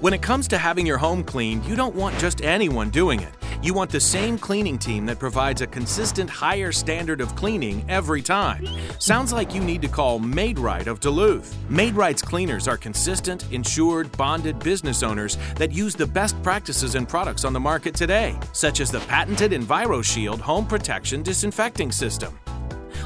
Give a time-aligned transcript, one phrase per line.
[0.00, 3.32] When it comes to having your home cleaned, you don't want just anyone doing it.
[3.64, 8.22] You want the same cleaning team that provides a consistent higher standard of cleaning every
[8.22, 8.64] time.
[9.00, 11.56] Sounds like you need to call Maid Right of Duluth.
[11.68, 17.08] Maid Right's cleaners are consistent, insured, bonded business owners that use the best practices and
[17.08, 22.38] products on the market today, such as the patented EnviroShield home protection disinfecting system.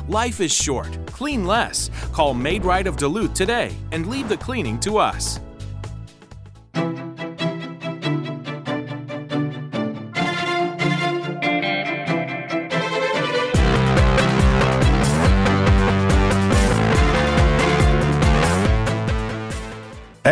[0.08, 0.94] Life is short.
[1.06, 1.88] Clean less.
[2.12, 5.40] Call Maid Right of Duluth today and leave the cleaning to us.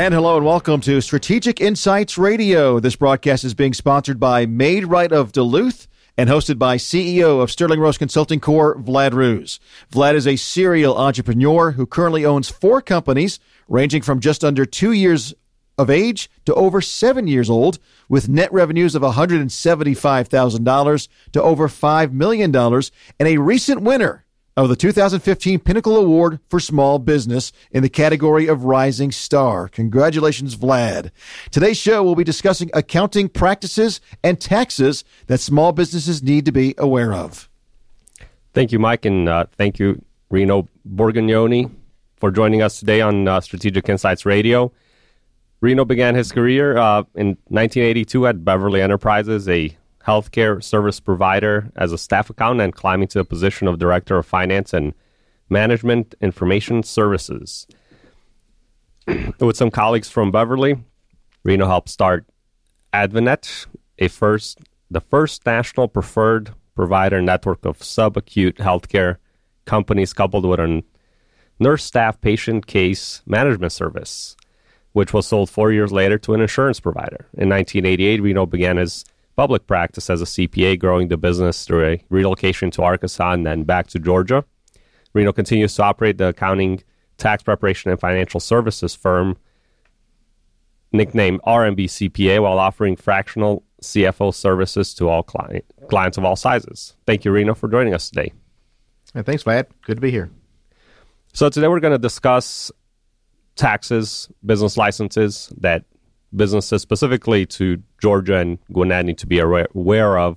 [0.00, 2.80] And hello and welcome to Strategic Insights Radio.
[2.80, 5.86] This broadcast is being sponsored by Maid Right of Duluth
[6.16, 9.60] and hosted by CEO of Sterling Rose Consulting Corp, Vlad Ruse.
[9.92, 14.92] Vlad is a serial entrepreneur who currently owns four companies ranging from just under two
[14.92, 15.34] years
[15.76, 22.12] of age to over seven years old, with net revenues of $175,000 to over $5
[22.12, 24.24] million, and a recent winner
[24.60, 29.68] of the 2015 Pinnacle Award for Small Business in the category of Rising Star.
[29.68, 31.12] Congratulations, Vlad.
[31.50, 36.74] Today's show will be discussing accounting practices and taxes that small businesses need to be
[36.76, 37.48] aware of.
[38.52, 41.70] Thank you, Mike, and uh, thank you, Reno Borgognoni,
[42.16, 44.72] for joining us today on uh, Strategic Insights Radio.
[45.62, 49.74] Reno began his career uh, in 1982 at Beverly Enterprises, a
[50.06, 54.26] healthcare service provider as a staff accountant, and climbing to the position of director of
[54.26, 54.94] finance and
[55.48, 57.66] management information services.
[59.40, 60.76] With some colleagues from Beverly,
[61.42, 62.26] Reno helped start
[62.92, 63.66] Advanet,
[63.98, 64.58] a first
[64.90, 69.16] the first national preferred provider network of subacute healthcare
[69.64, 70.82] companies coupled with a
[71.60, 74.36] nurse staff patient case management service,
[74.92, 77.26] which was sold four years later to an insurance provider.
[77.34, 79.04] In 1988, Reno began his
[79.36, 83.64] public practice as a CPA, growing the business through a relocation to Arkansas and then
[83.64, 84.44] back to Georgia.
[85.12, 86.82] Reno continues to operate the accounting,
[87.18, 89.36] tax preparation, and financial services firm
[90.92, 96.96] nicknamed RMB CPA while offering fractional CFO services to all client, clients of all sizes.
[97.06, 98.32] Thank you, Reno, for joining us today.
[99.14, 99.66] Hey, thanks, Vlad.
[99.84, 100.30] Good to be here.
[101.32, 102.70] So, today we're going to discuss
[103.56, 105.84] taxes, business licenses that
[106.34, 110.36] businesses, specifically to Georgia and Gwinnett, need to be aware of.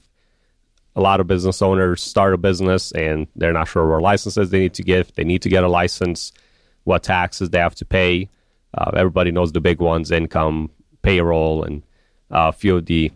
[0.95, 4.59] A lot of business owners start a business and they're not sure what licenses they
[4.59, 5.15] need to get.
[5.15, 6.31] They need to get a license,
[6.83, 8.29] what taxes they have to pay.
[8.75, 10.69] Uh, everybody knows the big ones: income,
[11.01, 11.83] payroll, and
[12.31, 13.11] uh, a few of the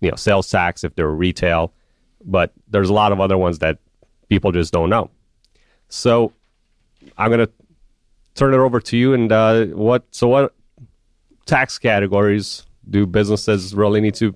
[0.00, 1.72] you know sales tax if they're retail.
[2.24, 3.78] But there's a lot of other ones that
[4.28, 5.10] people just don't know.
[5.88, 6.32] So
[7.16, 7.52] I'm going to
[8.34, 9.14] turn it over to you.
[9.14, 10.04] And uh, what?
[10.10, 10.54] So what
[11.46, 14.34] tax categories do businesses really need to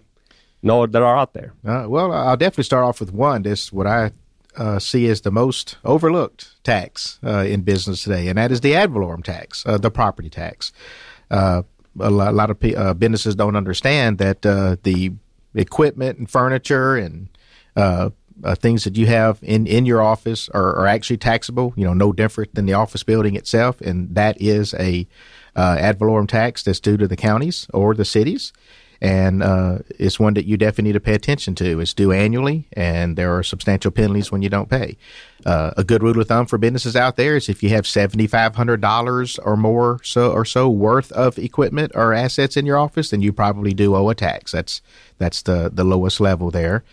[0.62, 1.52] know that are out there?
[1.66, 3.42] Uh, well, I'll definitely start off with one.
[3.42, 4.12] This what I
[4.56, 8.74] uh, see as the most overlooked tax uh, in business today, and that is the
[8.74, 10.72] ad valorem tax, uh, the property tax.
[11.30, 11.62] Uh,
[11.98, 15.12] a lot, a lot, of uh, businesses don't understand that the
[15.54, 17.28] equipment and furniture and
[18.58, 21.72] things that you have in, in your office are, are actually taxable.
[21.76, 25.06] You know, no different than the office building itself, and that is a
[25.56, 28.52] uh, ad valorem tax that's due to the counties or the cities.
[29.02, 31.80] And uh, it's one that you definitely need to pay attention to.
[31.80, 34.98] It's due annually, and there are substantial penalties when you don't pay.
[35.46, 38.26] Uh, a good rule of thumb for businesses out there is if you have seventy
[38.26, 42.76] five hundred dollars or more so or so worth of equipment or assets in your
[42.76, 44.52] office, then you probably do owe a tax.
[44.52, 44.82] That's
[45.16, 46.84] that's the the lowest level there.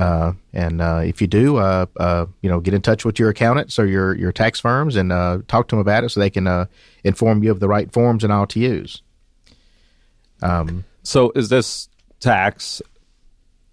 [0.00, 3.28] Uh, and uh, if you do, uh, uh, you know, get in touch with your
[3.28, 6.30] accountants or your your tax firms and uh, talk to them about it so they
[6.30, 6.66] can
[7.04, 9.02] inform you of the right forms and all to use.
[10.42, 12.80] Um, so, is this tax?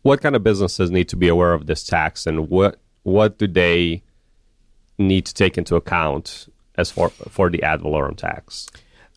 [0.01, 3.47] What kind of businesses need to be aware of this tax, and what what do
[3.47, 4.03] they
[4.97, 8.67] need to take into account as for for the ad valorem tax?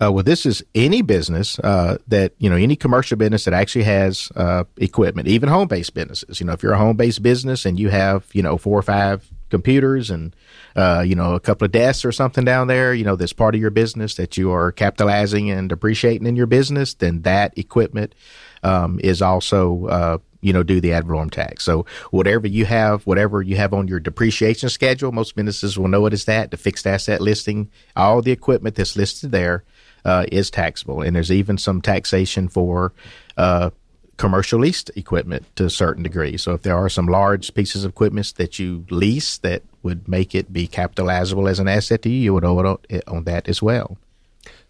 [0.02, 3.84] Uh, well, this is any business uh, that you know, any commercial business that actually
[3.84, 6.40] has uh, equipment, even home-based businesses.
[6.40, 9.28] You know, if you're a home-based business and you have you know four or five
[9.50, 10.34] computers and
[10.74, 13.54] uh, you know a couple of desks or something down there, you know, that's part
[13.54, 18.14] of your business that you are capitalizing and depreciating in your business, then that equipment
[18.62, 21.64] um, is also uh, you know, do the ad valorem tax.
[21.64, 26.06] So whatever you have, whatever you have on your depreciation schedule, most businesses will know
[26.06, 26.50] it as that.
[26.50, 29.64] The fixed asset listing, all the equipment that's listed there
[30.04, 32.92] uh, is taxable, and there's even some taxation for
[33.36, 33.70] uh,
[34.16, 36.36] commercial leased equipment to a certain degree.
[36.36, 40.34] So if there are some large pieces of equipment that you lease that would make
[40.34, 43.62] it be capitalizable as an asset to you, you would owe it on that as
[43.62, 43.96] well.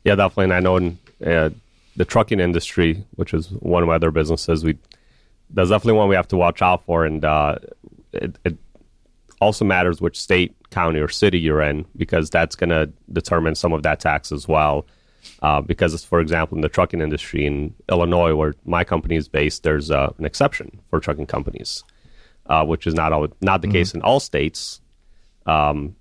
[0.04, 0.44] Yeah, definitely.
[0.44, 1.50] And I know in, uh,
[1.96, 4.78] the trucking industry, which is one of my other businesses, we
[5.52, 7.56] that's definitely one we have to watch out for, and uh,
[8.12, 8.56] it, it
[9.40, 13.72] also matters which state, county, or city you're in because that's going to determine some
[13.72, 14.86] of that tax as well.
[15.42, 19.62] Uh, because, for example, in the trucking industry in Illinois, where my company is based,
[19.62, 21.84] there's uh, an exception for trucking companies,
[22.46, 23.72] uh, which is not all, not the mm-hmm.
[23.72, 24.80] case in all states.
[25.46, 25.96] Um,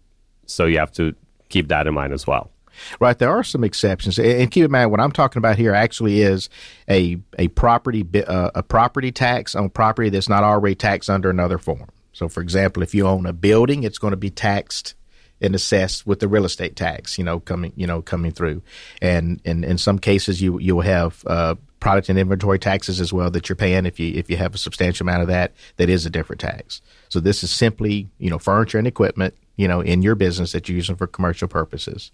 [0.46, 1.16] so you have to
[1.50, 2.52] keep that in mind as well.
[3.00, 6.22] Right, there are some exceptions, and keep in mind what I'm talking about here actually
[6.22, 6.50] is
[6.90, 11.58] a a property uh, a property tax on property that's not already taxed under another
[11.58, 11.90] form.
[12.14, 14.96] So, for example, if you own a building, it's going to be taxed
[15.42, 18.62] and assessed with the real estate tax, you know, coming, you know, coming through.
[19.02, 23.14] And, and in some cases, you, you will have, uh, product and inventory taxes as
[23.14, 25.90] well that you're paying if you, if you have a substantial amount of that, that
[25.90, 26.82] is a different tax.
[27.08, 30.68] So this is simply, you know, furniture and equipment, you know, in your business that
[30.68, 32.12] you're using for commercial purposes.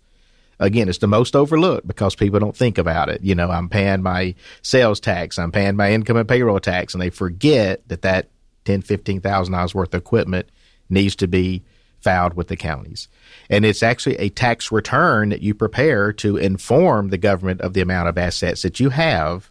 [0.59, 3.21] Again, it's the most overlooked because people don't think about it.
[3.23, 7.01] You know, I'm paying my sales tax, I'm paying my income and payroll tax, and
[7.01, 8.29] they forget that that
[8.65, 10.47] ten, fifteen thousand dollars worth of equipment
[10.89, 11.63] needs to be
[12.05, 13.07] filed with the counties.
[13.49, 17.81] And it's actually a tax return that you prepare to inform the government of the
[17.81, 19.49] amount of assets that you have,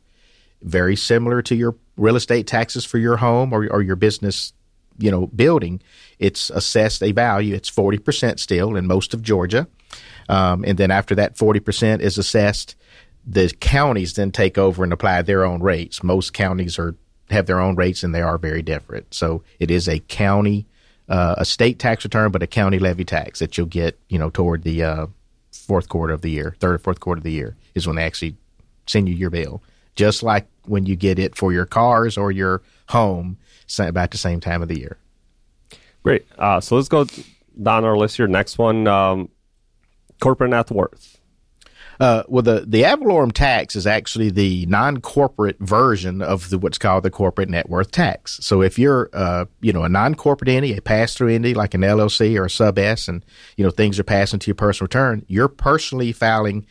[0.62, 4.52] very similar to your real estate taxes for your home or, or your business,
[4.98, 5.82] you know, building.
[6.20, 7.56] It's assessed a value.
[7.56, 9.66] It's 40% still in most of Georgia.
[10.28, 12.76] Um, and then after that 40% is assessed,
[13.26, 16.04] the counties then take over and apply their own rates.
[16.04, 16.94] Most counties are
[17.30, 19.12] have their own rates and they are very different.
[19.12, 20.66] So it is a county
[21.08, 24.30] uh, a state tax return, but a county levy tax that you'll get, you know,
[24.30, 25.06] toward the uh,
[25.52, 28.04] fourth quarter of the year, third or fourth quarter of the year is when they
[28.04, 28.36] actually
[28.86, 29.62] send you your bill.
[29.96, 33.38] Just like when you get it for your cars or your home,
[33.78, 34.98] about the same time of the year.
[36.02, 36.26] Great.
[36.36, 37.06] Uh, so let's go
[37.62, 38.26] down our list here.
[38.26, 39.30] Next one, um,
[40.20, 41.18] corporate net worth.
[42.00, 46.78] Uh, well, the, the ad valorem tax is actually the non-corporate version of the, what's
[46.78, 48.38] called the corporate net worth tax.
[48.42, 52.38] So if you're, uh, you know, a non-corporate entity, a pass-through entity like an LLC
[52.38, 53.24] or a sub S, and
[53.56, 56.66] you know things are passing to your personal return, you're personally filing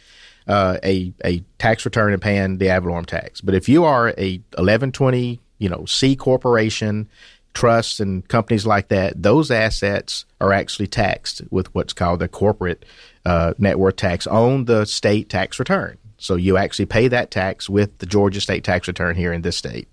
[0.47, 3.41] uh, a a tax return and paying the ad valorem tax.
[3.41, 7.09] But if you are a 1120, you know, C corporation,
[7.53, 12.83] trusts and companies like that, those assets are actually taxed with what's called the corporate
[13.25, 15.97] uh, net worth tax on the state tax return.
[16.17, 19.57] So you actually pay that tax with the Georgia state tax return here in this
[19.57, 19.87] state.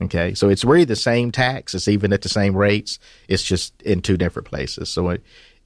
[0.00, 1.74] Okay, so it's really the same tax.
[1.74, 2.98] It's even at the same rates.
[3.28, 4.90] It's just in two different places.
[4.90, 5.16] So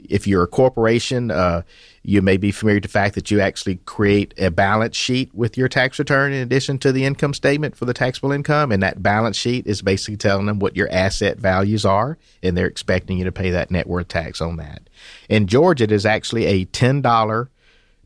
[0.08, 1.62] if you're a corporation, uh,
[2.02, 5.58] you may be familiar with the fact that you actually create a balance sheet with
[5.58, 8.72] your tax return in addition to the income statement for the taxable income.
[8.72, 12.66] And that balance sheet is basically telling them what your asset values are, and they're
[12.66, 14.88] expecting you to pay that net worth tax on that.
[15.28, 17.48] In Georgia, it is actually a $10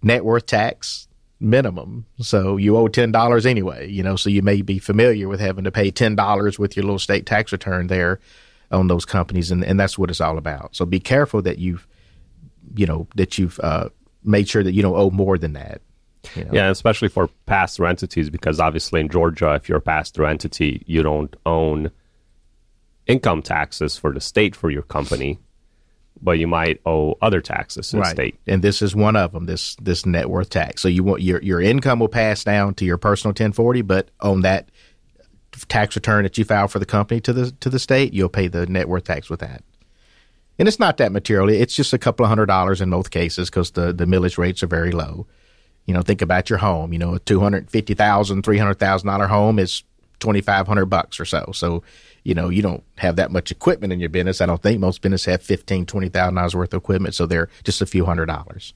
[0.02, 1.08] net worth tax
[1.40, 2.06] minimum.
[2.20, 5.72] So you owe $10 anyway, you know, so you may be familiar with having to
[5.72, 8.18] pay $10 with your little state tax return there
[8.74, 10.76] on those companies, and, and that's what it's all about.
[10.76, 11.86] So be careful that you've,
[12.76, 13.88] you know, that you've uh,
[14.22, 15.80] made sure that you don't owe more than that.
[16.34, 16.50] You know?
[16.52, 20.26] Yeah, especially for pass through entities, because obviously in Georgia, if you're a pass through
[20.26, 21.90] entity, you don't own
[23.06, 25.38] income taxes for the state for your company,
[26.20, 28.04] but you might owe other taxes to right.
[28.04, 28.40] the state.
[28.46, 29.46] And this is one of them.
[29.46, 30.80] This this net worth tax.
[30.80, 34.40] So you want your your income will pass down to your personal 1040, but on
[34.40, 34.70] that
[35.68, 38.48] tax return that you file for the company to the to the state, you'll pay
[38.48, 39.62] the net worth tax with that.
[40.58, 41.48] And it's not that material.
[41.48, 44.62] It's just a couple of hundred dollars in most cases because the, the millage rates
[44.62, 45.26] are very low.
[45.86, 46.92] You know, think about your home.
[46.92, 49.82] You know, a two hundred fifty thousand, three hundred thousand dollar home is
[50.20, 51.50] twenty five hundred bucks or so.
[51.52, 51.82] So,
[52.22, 54.40] you know, you don't have that much equipment in your business.
[54.40, 57.48] I don't think most businesses have fifteen, twenty thousand dollars worth of equipment, so they're
[57.64, 58.74] just a few hundred dollars.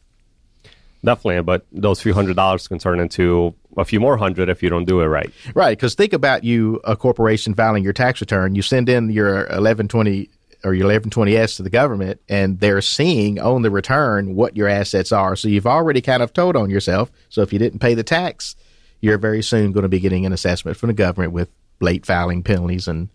[1.05, 4.69] Definitely, but those few hundred dollars can turn into a few more hundred if you
[4.69, 5.31] don't do it right.
[5.55, 8.55] Right, because think about you, a corporation filing your tax return.
[8.57, 10.29] You send in your eleven twenty
[10.65, 14.57] or your eleven twenty S to the government, and they're seeing on the return what
[14.57, 15.37] your assets are.
[15.37, 17.13] So you've already kind of told on yourself.
[17.29, 18.57] So if you didn't pay the tax,
[19.01, 21.49] you're very soon going to be getting an assessment from the government with
[21.81, 23.09] late filing penalties and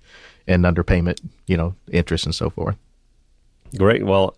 [0.47, 2.77] and underpayment, you know, interest and so forth.
[3.77, 4.05] Great.
[4.05, 4.37] Well,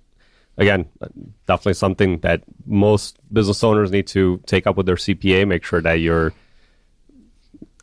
[0.57, 0.85] again,
[1.47, 5.47] definitely something that most business owners need to take up with their CPA.
[5.47, 6.33] Make sure that you're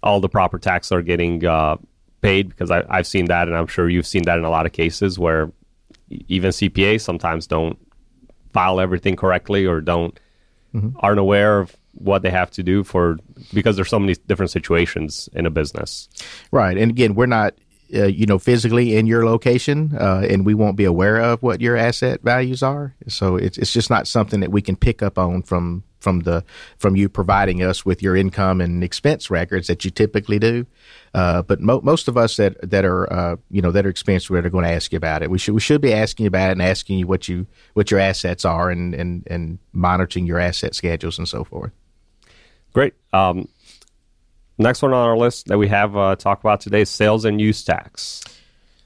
[0.03, 1.77] all the proper taxes are getting uh,
[2.23, 4.67] paid because I, I've seen that, and I'm sure you've seen that in a lot
[4.67, 5.53] of cases where
[6.29, 7.79] even CPAs sometimes don't
[8.53, 10.19] file everything correctly or don't
[10.75, 10.91] mm-hmm.
[11.01, 13.19] aren't aware of what they have to do for
[13.53, 16.09] because there's so many different situations in a business.
[16.51, 17.55] Right, and again, we're not
[17.95, 21.61] uh, you know, physically in your location, uh, and we won't be aware of what
[21.61, 22.95] your asset values are.
[23.09, 26.45] So it's it's just not something that we can pick up on from from the
[26.79, 30.67] from you providing us with your income and expense records that you typically do.
[31.15, 34.29] Uh, but mo- most of us that that are uh, you know that are experienced
[34.29, 35.31] with it are going to ask you about it.
[35.31, 37.91] We should we should be asking you about it and asking you what you what
[37.91, 41.73] your assets are and and and monitoring your asset schedules and so forth.
[42.73, 42.95] Great.
[43.13, 43.49] Um,
[44.59, 47.41] next one on our list that we have uh, talk about today is sales and
[47.41, 48.23] use tax.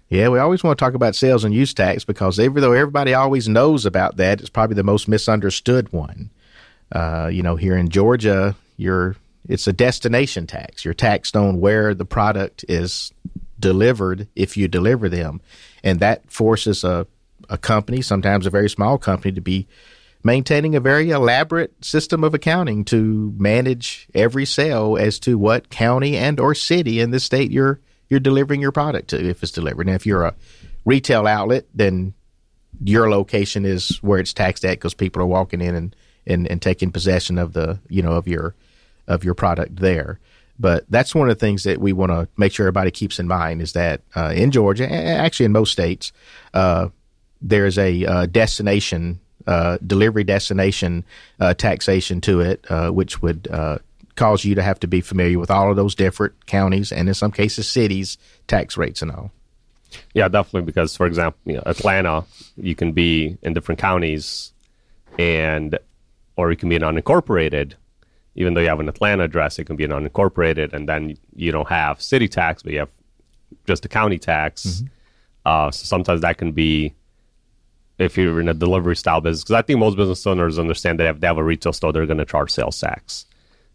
[0.09, 3.13] Yeah, we always want to talk about sales and use tax because even though everybody
[3.13, 6.31] always knows about that, it's probably the most misunderstood one.
[6.93, 9.17] Uh, you know, here in Georgia, you're
[9.49, 10.85] it's a destination tax.
[10.85, 13.13] You're taxed on where the product is
[13.59, 15.41] delivered if you deliver them,
[15.83, 17.07] and that forces a
[17.49, 19.67] a company, sometimes a very small company, to be
[20.27, 26.17] maintaining a very elaborate system of accounting to manage every sale as to what county
[26.17, 29.87] and or city in the state you're you're delivering your product to if it's delivered.
[29.87, 30.35] Now, if you're a
[30.85, 32.15] retail outlet, then
[32.85, 36.61] your location is where it's taxed at because people are walking in and, and, and
[36.61, 38.55] taking possession of the you know of your
[39.07, 40.19] of your product there.
[40.59, 43.29] But that's one of the things that we want to make sure everybody keeps in
[43.29, 46.13] mind is that uh, in Georgia, actually in most states,
[46.55, 46.89] uh,
[47.43, 51.05] there's a uh, destination uh, delivery destination
[51.41, 53.49] uh, taxation to it, uh, which would
[54.17, 57.15] cause you to have to be familiar with all of those different counties and in
[57.15, 59.31] some cases cities tax rates and all.
[60.15, 60.63] Yeah, definitely.
[60.63, 62.25] Because, for example, you know, Atlanta,
[62.57, 64.53] you can be in different counties,
[65.19, 65.79] and
[66.37, 67.75] or you can be an unincorporated.
[68.35, 71.53] Even though you have an Atlanta address, it can be an unincorporated, and then you
[71.53, 72.91] don't have city tax, but you have
[73.67, 74.67] just a county tax.
[74.67, 74.87] Mm-hmm.
[75.47, 76.95] Uh, so sometimes that can be
[77.99, 81.07] if you're in a delivery style business, because I think most business owners understand that
[81.07, 83.27] if they have a retail store, they're going to charge sales tax.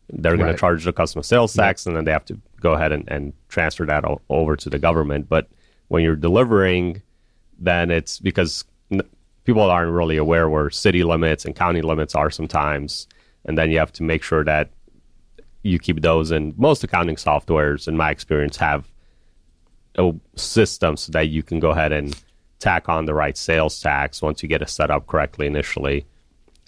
[0.09, 0.51] They're going right.
[0.51, 3.33] to charge the customer sales tax, and then they have to go ahead and, and
[3.49, 5.29] transfer that o- over to the government.
[5.29, 5.47] But
[5.87, 7.01] when you're delivering,
[7.57, 9.01] then it's because n-
[9.45, 13.07] people aren't really aware where city limits and county limits are sometimes,
[13.45, 14.69] and then you have to make sure that
[15.63, 16.29] you keep those.
[16.29, 18.91] And most accounting softwares, in my experience, have
[19.97, 22.21] a system so that you can go ahead and
[22.61, 26.05] tack on the right sales tax once you get it set up correctly initially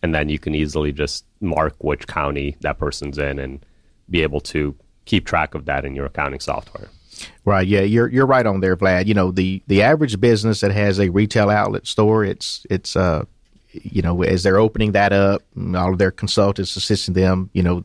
[0.04, 3.66] and then you can easily just mark which county that person's in and
[4.10, 6.90] be able to keep track of that in your accounting software.
[7.46, 7.66] Right.
[7.66, 9.08] Yeah, you're you're right on there, Vlad.
[9.08, 13.24] You know the the average business that has a retail outlet store, it's it's uh
[13.72, 15.42] you know as they're opening that up,
[15.76, 17.84] all of their consultants assisting them, you know,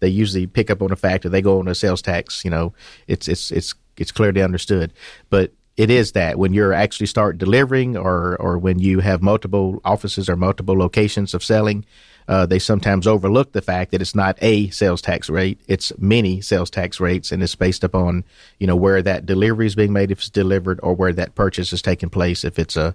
[0.00, 2.44] they usually pick up on the fact that they go on a sales tax.
[2.44, 2.72] You know,
[3.08, 4.92] it's it's it's it's clearly understood,
[5.28, 9.80] but it is that when you're actually start delivering or or when you have multiple
[9.84, 11.84] offices or multiple locations of selling
[12.28, 16.40] uh, they sometimes overlook the fact that it's not a sales tax rate it's many
[16.40, 18.24] sales tax rates and it's based upon
[18.58, 21.72] you know where that delivery is being made if it's delivered or where that purchase
[21.72, 22.94] is taking place if it's a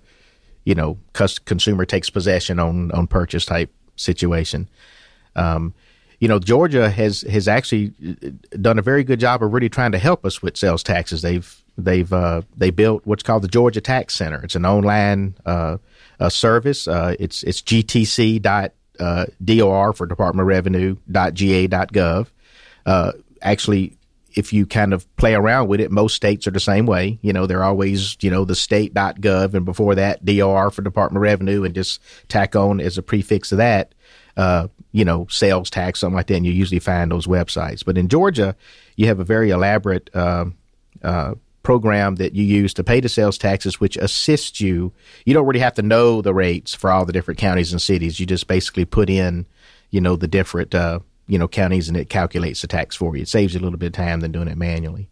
[0.64, 0.98] you know
[1.46, 4.70] consumer takes possession on on purchase type situation
[5.36, 5.74] um,
[6.20, 7.94] you know, Georgia has has actually
[8.26, 8.30] uh,
[8.60, 11.22] done a very good job of really trying to help us with sales taxes.
[11.22, 14.42] They've they've uh, they built what's called the Georgia Tax Center.
[14.44, 15.78] It's an online uh,
[16.30, 16.88] service.
[16.88, 22.28] Uh, it's it's GTC dot uh, DOR for Department of Revenue dot GA dot gov.
[22.86, 23.98] Uh, actually,
[24.38, 27.20] if you kind of play around with it, most states are the same way.
[27.22, 31.24] You know, they're always, you know, the state.gov and before that, DOR for Department of
[31.24, 33.94] Revenue and just tack on as a prefix of that,
[34.38, 36.36] uh, you know, sales tax, something like that.
[36.36, 37.84] And you usually find those websites.
[37.84, 38.56] But in Georgia,
[38.96, 40.46] you have a very elaborate, uh,
[41.04, 41.34] uh,
[41.68, 44.94] program that you use to pay the sales taxes, which assists you.
[45.26, 48.22] You don't really have to know the rates for all the different counties and cities.
[48.22, 49.46] You just basically put in,
[49.92, 53.24] you know, the different, uh, you know, counties and it calculates the tax for you.
[53.24, 55.10] It saves you a little bit of time than doing it manually.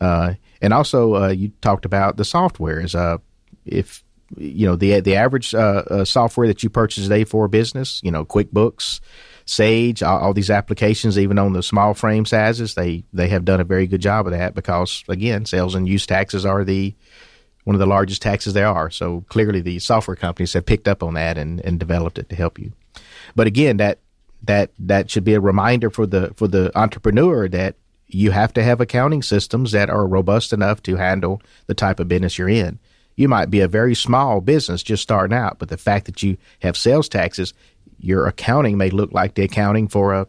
[0.00, 2.96] Uh, and also, uh, you talked about the softwares.
[2.96, 3.18] Uh,
[3.64, 4.02] if
[4.36, 8.00] you know the the average uh, uh, software that you purchase today for a business,
[8.02, 8.98] you know, QuickBooks,
[9.46, 13.60] Sage, all, all, these applications, even on the small frame sizes, they they have done
[13.60, 16.94] a very good job of that because again, sales and use taxes are the
[17.64, 18.90] one of the largest taxes there are.
[18.90, 22.36] So clearly, the software companies have picked up on that and, and developed it to
[22.36, 22.72] help you.
[23.34, 23.98] But again, that
[24.44, 28.62] that that should be a reminder for the for the entrepreneur that you have to
[28.62, 32.78] have accounting systems that are robust enough to handle the type of business you're in.
[33.16, 36.36] You might be a very small business just starting out, but the fact that you
[36.60, 37.54] have sales taxes
[38.04, 40.26] your accounting may look like the accounting for a,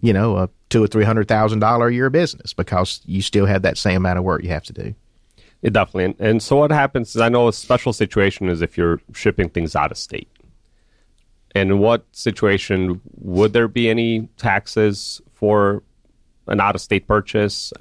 [0.00, 3.46] you know, a two or three hundred thousand dollar a year business because you still
[3.46, 4.94] have that same amount of work you have to do.
[5.60, 6.04] It definitely.
[6.04, 9.48] And, and so what happens is I know a special situation is if you're shipping
[9.48, 10.28] things out of state.
[11.54, 15.82] And in what situation would there be any taxes for
[16.46, 17.72] an out of state purchase?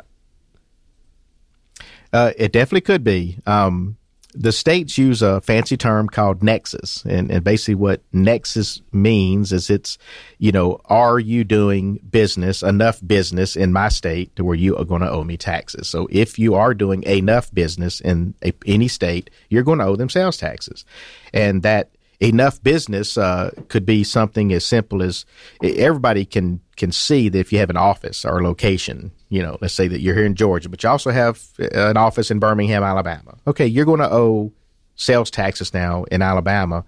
[2.14, 3.38] Uh, it definitely could be.
[3.46, 3.98] Um,
[4.34, 9.70] the states use a fancy term called nexus, and, and basically what nexus means is
[9.70, 9.98] it's,
[10.38, 14.86] you know, are you doing business enough business in my state to where you are
[14.86, 15.88] going to owe me taxes?
[15.88, 19.96] So if you are doing enough business in a, any state, you're going to owe
[19.96, 20.86] them sales taxes,
[21.34, 21.90] and that
[22.22, 25.26] enough business uh, could be something as simple as
[25.64, 29.58] everybody can can see that if you have an office or a location, you know,
[29.62, 32.84] let's say that you're here in Georgia, but you also have an office in Birmingham,
[32.84, 33.38] Alabama.
[33.46, 34.52] Okay, you're going to owe
[34.96, 36.86] sales taxes now in Alabama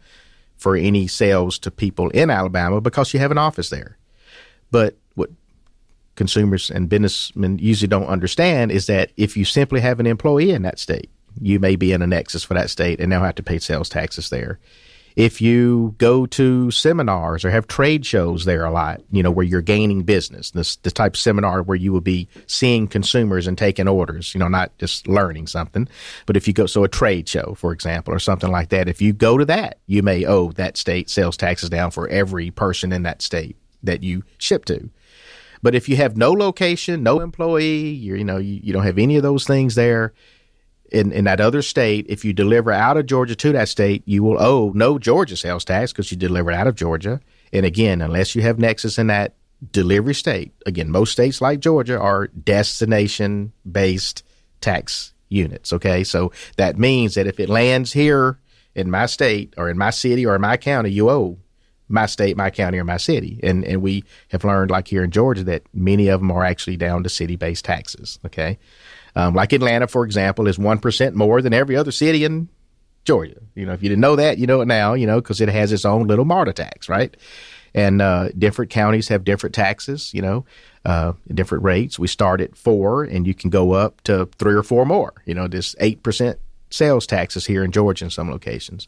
[0.56, 3.98] for any sales to people in Alabama because you have an office there.
[4.72, 5.30] But what
[6.16, 10.62] consumers and businessmen usually don't understand is that if you simply have an employee in
[10.62, 11.10] that state,
[11.40, 13.90] you may be in a nexus for that state and now have to pay sales
[13.90, 14.60] taxes there
[15.16, 19.46] if you go to seminars or have trade shows there a lot, you know, where
[19.46, 23.58] you're gaining business, this the type of seminar where you will be seeing consumers and
[23.58, 25.88] taking orders, you know, not just learning something.
[26.26, 29.02] But if you go, so a trade show, for example, or something like that, if
[29.02, 32.92] you go to that, you may owe that state sales taxes down for every person
[32.92, 34.90] in that state that you ship to.
[35.62, 39.16] But if you have no location, no employee, you know, you, you don't have any
[39.16, 40.14] of those things there,
[40.94, 44.24] in, in that other state, if you deliver out of Georgia to that state, you
[44.24, 47.20] will owe no Georgia sales tax because you delivered out of Georgia.
[47.52, 49.36] And again, unless you have nexus in that
[49.72, 54.24] delivery state, again, most states like Georgia are destination based
[54.62, 55.74] tax units.
[55.74, 56.04] Okay.
[56.04, 58.40] So that means that if it lands here
[58.76, 61.38] in my state or in my city or in my county, you owe
[61.90, 63.40] my state, my county, or my city.
[63.44, 66.78] And and we have learned, like here in Georgia, that many of them are actually
[66.78, 68.20] down to city based taxes.
[68.26, 68.58] Okay.
[69.16, 72.50] Um, like Atlanta, for example, is 1% more than every other city in
[73.06, 73.40] Georgia.
[73.56, 75.50] You know, if you didn't know that, you know it now, you know, because it
[75.50, 77.16] has its own little MARTA tax, right?
[77.76, 80.46] And uh, different counties have different taxes, you know,
[80.86, 81.98] uh, different rates.
[81.98, 85.14] We start at four, and you can go up to three or four more.
[85.26, 86.38] You know, this 8%
[86.70, 88.88] sales taxes here in Georgia in some locations.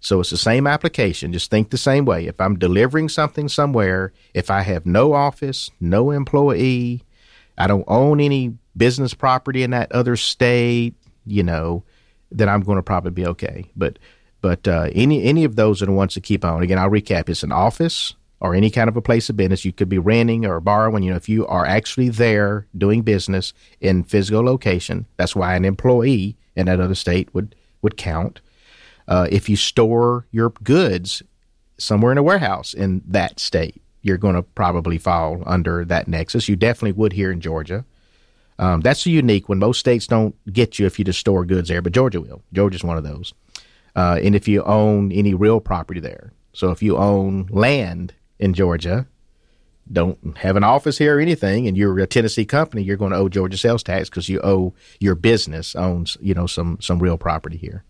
[0.00, 1.32] So it's the same application.
[1.32, 2.26] Just think the same way.
[2.26, 7.02] If I'm delivering something somewhere, if I have no office, no employee,
[7.56, 10.94] I don't own any business property in that other state,
[11.26, 11.84] you know,
[12.30, 13.70] then I'm going to probably be okay.
[13.76, 13.98] But
[14.40, 16.62] but uh, any any of those are the ones to keep on.
[16.62, 17.28] Again, I'll recap.
[17.28, 19.64] It's an office or any kind of a place of business.
[19.64, 21.02] You could be renting or borrowing.
[21.02, 25.64] You know, if you are actually there doing business in physical location, that's why an
[25.64, 28.40] employee in that other state would would count.
[29.06, 31.22] Uh, if you store your goods
[31.78, 36.48] somewhere in a warehouse in that state, you're going to probably fall under that nexus.
[36.48, 37.84] You definitely would here in Georgia.
[38.58, 41.82] Um, that's unique when most states don't get you if you just store goods there,
[41.82, 42.42] but Georgia will.
[42.52, 43.32] Georgia's one of those.
[43.94, 46.32] Uh, and if you own any real property there.
[46.52, 49.06] So if you own land in Georgia,
[49.90, 53.18] don't have an office here or anything, and you're a Tennessee company, you're going to
[53.18, 57.16] owe Georgia sales tax because you owe your business owns you know some some real
[57.16, 57.84] property here.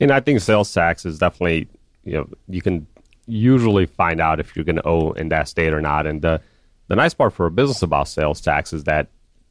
[0.00, 1.68] And I think sales tax is definitely
[2.04, 2.86] you know you can
[3.26, 6.06] usually find out if you're going to owe in that state or not.
[6.06, 6.40] And the
[6.88, 9.08] the nice part for a business about sales tax is that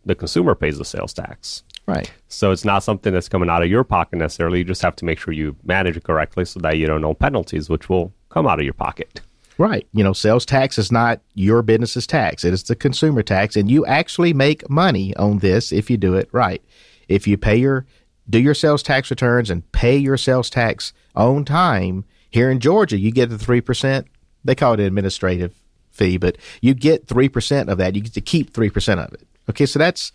[0.07, 1.63] the consumer pays the sales tax.
[1.85, 2.11] Right.
[2.27, 4.59] So it's not something that's coming out of your pocket necessarily.
[4.59, 7.13] You just have to make sure you manage it correctly so that you don't owe
[7.13, 9.21] penalties, which will come out of your pocket.
[9.57, 9.87] Right.
[9.93, 12.43] You know, sales tax is not your business's tax.
[12.43, 13.55] It is the consumer tax.
[13.55, 16.61] And you actually make money on this if you do it right.
[17.07, 17.85] If you pay your
[18.29, 22.97] do your sales tax returns and pay your sales tax on time, here in Georgia,
[22.97, 24.07] you get the three percent.
[24.43, 25.55] They call it an administrative
[25.91, 27.95] fee, but you get three percent of that.
[27.95, 29.26] You get to keep three percent of it.
[29.49, 30.11] Okay, so that's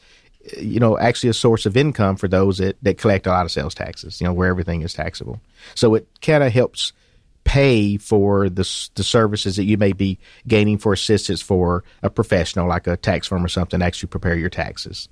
[0.58, 3.52] you know actually a source of income for those that, that collect a lot of
[3.52, 4.20] sales taxes.
[4.20, 5.40] You know where everything is taxable,
[5.74, 6.92] so it kind of helps
[7.44, 12.68] pay for the the services that you may be gaining for assistance for a professional
[12.68, 15.08] like a tax firm or something to actually prepare your taxes.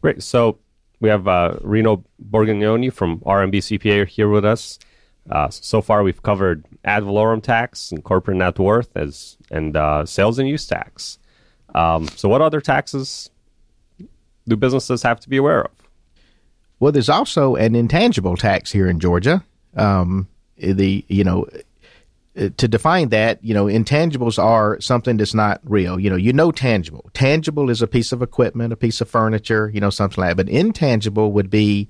[0.00, 0.22] Great.
[0.22, 0.58] So
[1.00, 4.78] we have uh, Reno Borgognoni from RMB CPA here with us.
[5.30, 10.04] Uh, so far, we've covered ad valorem tax and corporate net worth as and uh,
[10.06, 11.18] sales and use tax.
[11.74, 13.30] Um, so, what other taxes
[14.46, 15.70] do businesses have to be aware of?
[16.80, 19.44] Well, there's also an intangible tax here in Georgia.
[19.76, 21.46] Um, the you know
[22.38, 25.98] to define that, you know, intangibles are something that's not real.
[25.98, 27.10] You know, you know tangible.
[27.12, 30.44] Tangible is a piece of equipment, a piece of furniture, you know, something like that.
[30.44, 31.88] But intangible would be,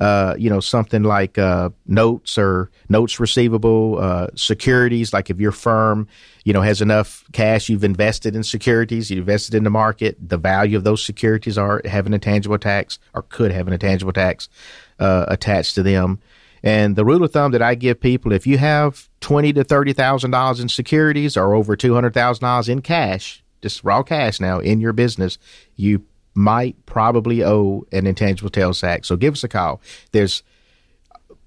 [0.00, 5.12] uh, you know, something like uh, notes or notes receivable, uh, securities.
[5.12, 6.08] Like if your firm,
[6.44, 10.38] you know, has enough cash you've invested in securities, you invested in the market, the
[10.38, 14.48] value of those securities are have an intangible tax or could have an intangible tax
[14.98, 16.18] uh, attached to them.
[16.62, 19.92] And the rule of thumb that I give people, if you have twenty to thirty
[19.92, 24.40] thousand dollars in securities or over two hundred thousand dollars in cash, just raw cash
[24.40, 25.38] now in your business,
[25.76, 29.08] you might probably owe an intangible tax tax.
[29.08, 29.80] So give us a call.
[30.12, 30.42] There's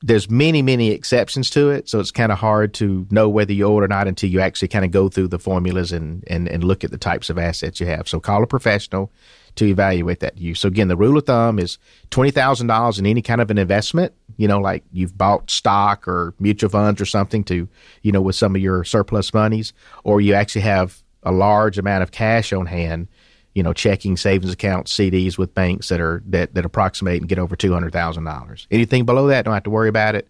[0.05, 3.65] there's many many exceptions to it, so it's kind of hard to know whether you
[3.65, 6.49] owe it or not until you actually kind of go through the formulas and and
[6.49, 8.07] and look at the types of assets you have.
[8.09, 9.11] So call a professional
[9.55, 10.55] to evaluate that You.
[10.55, 11.77] So again, the rule of thumb is
[12.09, 14.13] twenty thousand dollars in any kind of an investment.
[14.35, 17.69] You know, like you've bought stock or mutual funds or something to,
[18.01, 19.71] you know, with some of your surplus monies,
[20.03, 23.07] or you actually have a large amount of cash on hand.
[23.53, 27.39] You know, checking savings accounts, CDs with banks that are that that approximate and get
[27.39, 28.67] over two hundred thousand dollars.
[28.71, 30.27] Anything below that, don't have to worry about it.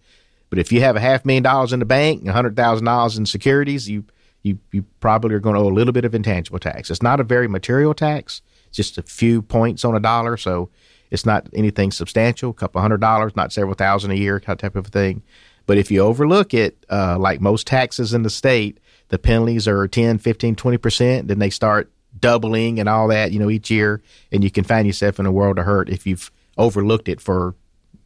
[0.50, 3.18] But if you have a half million dollars in the bank, a hundred thousand dollars
[3.18, 4.04] in securities, you
[4.42, 6.92] you you probably are going to owe a little bit of intangible tax.
[6.92, 8.42] It's not a very material tax
[8.74, 10.36] just a few points on a dollar.
[10.36, 10.70] So
[11.12, 14.76] it's not anything substantial, a couple hundred dollars, not several thousand a year kinda type
[14.76, 15.22] of thing.
[15.66, 19.88] But if you overlook it, uh, like most taxes in the state, the penalties are
[19.88, 21.28] 10, 15, 20%.
[21.28, 24.02] Then they start doubling and all that, you know, each year.
[24.32, 27.56] And you can find yourself in a world of hurt if you've overlooked it for,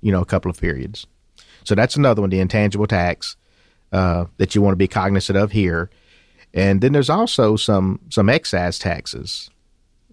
[0.02, 1.06] you know, a couple of periods.
[1.64, 3.36] So that's another one, the intangible tax
[3.92, 5.90] uh, that you want to be cognizant of here.
[6.54, 9.50] And then there's also some some excise taxes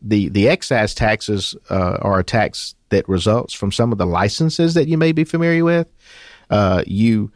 [0.05, 4.75] the the excise taxes uh, are a tax that results from some of the licenses
[4.75, 5.89] that you may be familiar with.
[6.51, 7.33] Uh, you,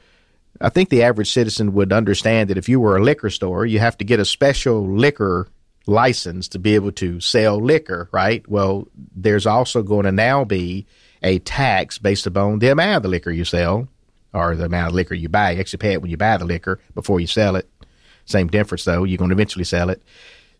[0.60, 3.78] I think the average citizen would understand that if you were a liquor store, you
[3.78, 5.48] have to get a special liquor
[5.88, 8.46] license to be able to sell liquor, right?
[8.48, 10.86] Well, there's also going to now be
[11.22, 13.88] a tax based upon the amount of the liquor you sell
[14.32, 15.52] or the amount of liquor you buy.
[15.52, 17.68] You actually pay it when you buy the liquor before you sell it.
[18.26, 19.04] Same difference though.
[19.04, 20.02] You're going to eventually sell it.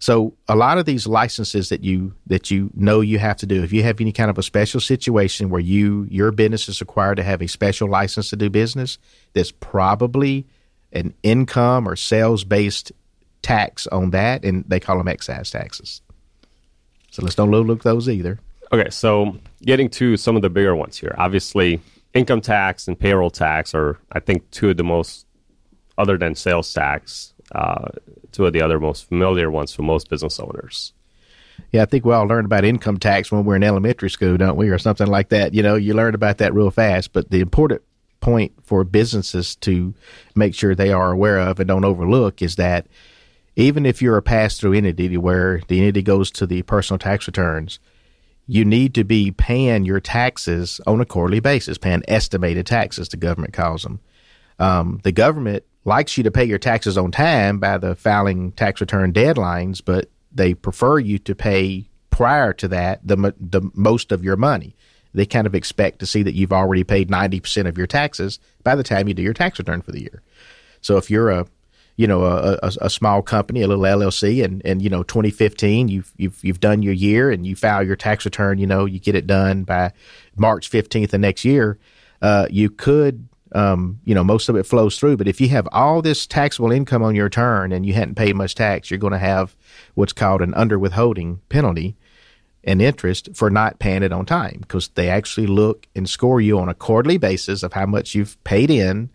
[0.00, 3.62] So a lot of these licenses that you that you know you have to do,
[3.64, 7.16] if you have any kind of a special situation where you your business is required
[7.16, 8.98] to have a special license to do business,
[9.34, 10.46] that's probably
[10.92, 12.92] an income or sales based
[13.42, 16.02] tax on that, and they call them excise taxes.
[17.10, 18.38] So let's don't overlook those either.
[18.72, 21.14] Okay, so getting to some of the bigger ones here.
[21.18, 21.80] Obviously,
[22.14, 25.26] income tax and payroll tax are, I think, two of the most,
[25.96, 27.86] other than sales tax, uh,
[28.32, 30.92] two of the other most familiar ones for most business owners.
[31.72, 34.36] Yeah, I think we all learned about income tax when we are in elementary school,
[34.36, 35.54] don't we, or something like that.
[35.54, 37.12] You know, you learned about that real fast.
[37.12, 37.82] But the important
[38.20, 39.94] point for businesses to
[40.34, 42.86] make sure they are aware of and don't overlook is that
[43.58, 47.26] even if you're a pass through entity where the entity goes to the personal tax
[47.26, 47.80] returns,
[48.46, 53.16] you need to be paying your taxes on a quarterly basis, paying estimated taxes, the
[53.16, 53.98] government calls them.
[54.60, 58.80] Um, the government likes you to pay your taxes on time by the filing tax
[58.80, 64.22] return deadlines, but they prefer you to pay prior to that the the most of
[64.22, 64.76] your money.
[65.14, 68.76] They kind of expect to see that you've already paid 90% of your taxes by
[68.76, 70.22] the time you do your tax return for the year.
[70.80, 71.46] So if you're a
[71.98, 75.88] you know a, a, a, small company, a little LLC, and and you know 2015,
[75.88, 78.58] you've you've you've done your year and you file your tax return.
[78.58, 79.92] You know you get it done by
[80.36, 81.76] March 15th of next year.
[82.22, 85.16] Uh, you could um, you know, most of it flows through.
[85.16, 88.36] But if you have all this taxable income on your return and you hadn't paid
[88.36, 89.56] much tax, you're going to have
[89.94, 91.96] what's called an under withholding penalty
[92.62, 96.58] and interest for not paying it on time because they actually look and score you
[96.58, 99.10] on a quarterly basis of how much you've paid in.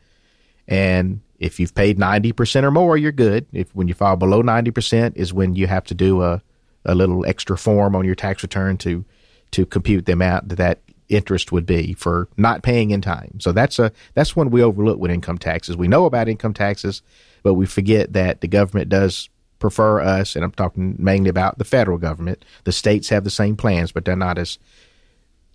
[0.67, 3.45] And if you've paid 90% or more, you're good.
[3.51, 6.41] If when you fall below 90% is when you have to do a,
[6.85, 9.03] a little extra form on your tax return to
[9.51, 10.79] to compute the amount that that
[11.09, 13.39] interest would be for not paying in time.
[13.39, 15.75] So that's a that's one we overlook with income taxes.
[15.75, 17.01] We know about income taxes,
[17.43, 19.29] but we forget that the government does
[19.59, 22.45] prefer us, and I'm talking mainly about the federal government.
[22.63, 24.57] The states have the same plans, but they're not as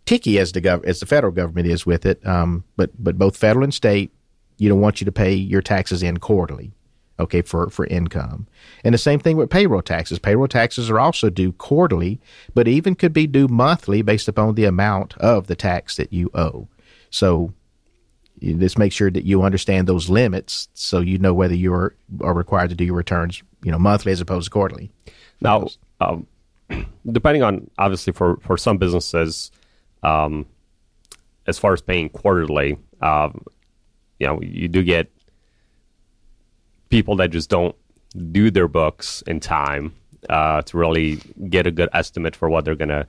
[0.04, 2.24] ticky as the gov- as the federal government is with it.
[2.26, 4.12] Um, but but both federal and state,
[4.58, 6.72] you don't want you to pay your taxes in quarterly
[7.20, 8.46] okay, for, for income.
[8.84, 10.18] And the same thing with payroll taxes.
[10.18, 12.20] Payroll taxes are also due quarterly,
[12.54, 16.30] but even could be due monthly based upon the amount of the tax that you
[16.34, 16.68] owe.
[17.10, 17.52] So
[18.40, 22.34] let's make sure that you understand those limits so you know whether you are, are
[22.34, 24.90] required to do your returns, you know, monthly as opposed to quarterly.
[25.40, 25.68] Now,
[26.00, 26.26] um,
[27.10, 29.50] depending on obviously for, for some businesses,
[30.04, 30.46] um,
[31.48, 33.42] as far as paying quarterly, um,
[34.18, 35.10] you know, you do get
[36.90, 37.76] people that just don't
[38.32, 39.94] do their books in time
[40.28, 41.16] uh, to really
[41.48, 43.06] get a good estimate for what they're gonna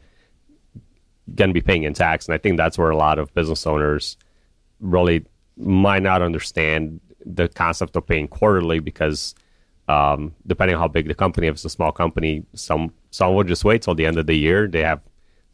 [1.36, 2.28] gonna be paying in tax.
[2.28, 4.17] And I think that's where a lot of business owners
[4.80, 5.26] really
[5.58, 9.36] might not understand the concept of paying quarterly because
[9.88, 13.43] um, depending on how big the company, if it's a small company, some some will
[13.43, 14.67] just wait till the end of the year.
[14.67, 15.02] They have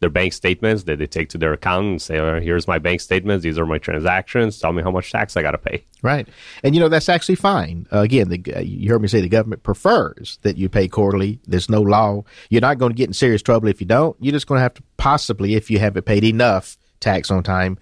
[0.00, 3.00] their bank statements that they take to their accountant and say, oh, "Here's my bank
[3.00, 3.42] statements.
[3.42, 4.58] These are my transactions.
[4.58, 6.28] Tell me how much tax I got to pay." Right,
[6.62, 7.86] and you know that's actually fine.
[7.92, 11.40] Uh, again, the, uh, you heard me say the government prefers that you pay quarterly.
[11.46, 12.24] There's no law.
[12.50, 14.16] You're not going to get in serious trouble if you don't.
[14.20, 17.78] You're just going to have to possibly, if you haven't paid enough tax on time,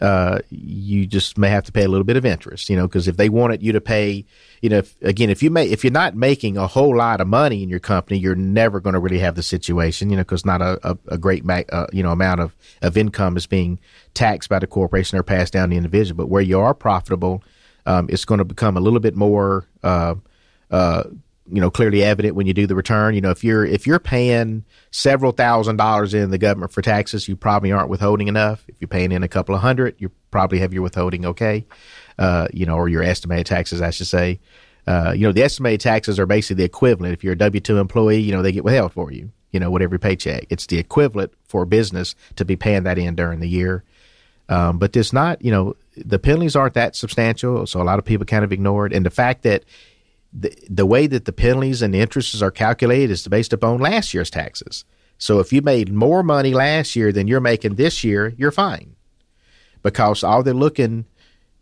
[0.00, 3.06] uh, you just may have to pay a little bit of interest, you know, because
[3.06, 4.24] if they wanted you to pay,
[4.60, 7.28] you know, if, again, if you may, if you're not making a whole lot of
[7.28, 10.44] money in your company, you're never going to really have the situation, you know, because
[10.44, 13.78] not a, a, a great, ma- uh, you know, amount of, of income is being
[14.14, 16.16] taxed by the corporation or passed down to the individual.
[16.16, 17.44] But where you are profitable,
[17.86, 20.16] um, it's going to become a little bit more, uh,
[20.70, 21.04] uh,
[21.50, 23.14] you know, clearly evident when you do the return.
[23.14, 27.28] You know, if you're if you're paying several thousand dollars in the government for taxes,
[27.28, 28.64] you probably aren't withholding enough.
[28.68, 31.66] If you're paying in a couple of hundred, you probably have your withholding okay.
[32.18, 34.40] Uh, you know, or your estimated taxes, I should say.
[34.86, 37.12] Uh, you know, the estimated taxes are basically the equivalent.
[37.12, 39.30] If you're a W two employee, you know, they get withheld for you.
[39.50, 43.40] You know, whatever paycheck, it's the equivalent for business to be paying that in during
[43.40, 43.84] the year.
[44.48, 48.04] Um, but it's not, you know, the penalties aren't that substantial, so a lot of
[48.04, 48.92] people kind of ignore it.
[48.92, 49.64] And the fact that
[50.34, 54.12] the, the way that the penalties and the interests are calculated is based upon last
[54.12, 54.84] year's taxes.
[55.16, 58.96] So if you made more money last year than you're making this year, you're fine.
[59.82, 61.04] Because all they're looking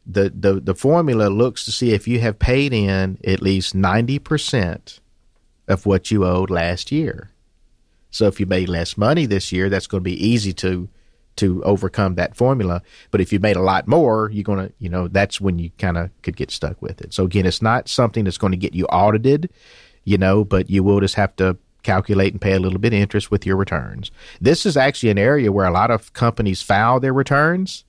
[0.06, 5.00] the, the, the formula looks to see if you have paid in at least 90%
[5.68, 7.30] of what you owed last year.
[8.10, 10.88] So if you made less money this year, that's going to be easy to
[11.36, 12.82] to overcome that formula.
[13.10, 15.70] But if you made a lot more, you're going to, you know, that's when you
[15.78, 17.14] kind of could get stuck with it.
[17.14, 19.50] So again, it's not something that's going to get you audited,
[20.04, 23.00] you know, but you will just have to calculate and pay a little bit of
[23.00, 24.10] interest with your returns.
[24.40, 27.84] This is actually an area where a lot of companies file their returns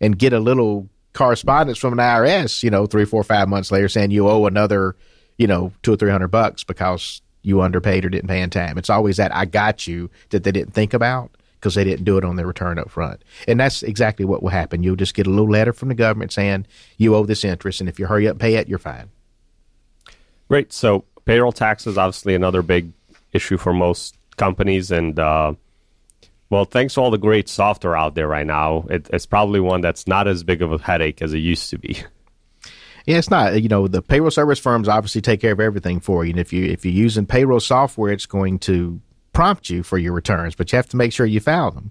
[0.00, 3.88] and get a little correspondence from an IRS, you know, three, four, five months later
[3.88, 4.96] saying you owe another,
[5.38, 8.78] you know, two or three hundred bucks because you underpaid or didn't pay in time.
[8.78, 11.30] It's always that I got you that they didn't think about
[11.64, 13.24] because they didn't do it on their return up front.
[13.48, 14.82] And that's exactly what will happen.
[14.82, 16.66] You'll just get a little letter from the government saying
[16.98, 19.08] you owe this interest, and if you hurry up and pay it, you're fine.
[20.48, 20.74] Great.
[20.74, 22.92] So payroll tax is obviously another big
[23.32, 25.54] issue for most companies, and uh,
[26.50, 29.80] well, thanks to all the great software out there right now, it, it's probably one
[29.80, 31.96] that's not as big of a headache as it used to be.
[33.06, 33.62] Yeah, it's not.
[33.62, 36.52] You know, the payroll service firms obviously take care of everything for you, and if
[36.52, 39.00] you if you're using payroll software, it's going to
[39.34, 41.90] prompt you for your returns, but you have to make sure you file them.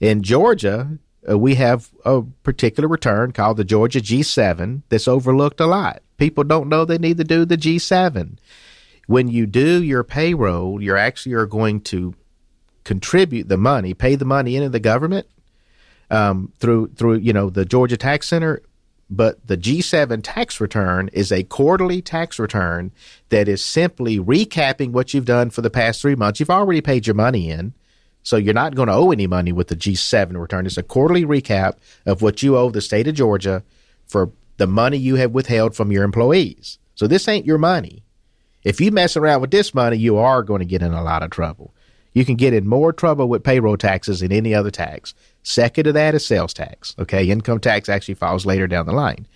[0.00, 5.66] In Georgia, uh, we have a particular return called the Georgia G7 that's overlooked a
[5.66, 6.02] lot.
[6.16, 8.38] People don't know they need to do the G7.
[9.06, 12.14] When you do your payroll, you're actually are going to
[12.84, 15.26] contribute the money, pay the money into the government
[16.10, 18.62] um, through through you know the Georgia Tax Center
[19.08, 22.90] but the G7 tax return is a quarterly tax return
[23.28, 26.40] that is simply recapping what you've done for the past three months.
[26.40, 27.72] You've already paid your money in,
[28.22, 30.66] so you're not going to owe any money with the G7 return.
[30.66, 33.62] It's a quarterly recap of what you owe the state of Georgia
[34.06, 36.78] for the money you have withheld from your employees.
[36.96, 38.02] So this ain't your money.
[38.64, 41.22] If you mess around with this money, you are going to get in a lot
[41.22, 41.72] of trouble.
[42.14, 45.14] You can get in more trouble with payroll taxes than any other tax.
[45.48, 46.96] Second to that is sales tax.
[46.98, 49.28] Okay, income tax actually falls later down the line.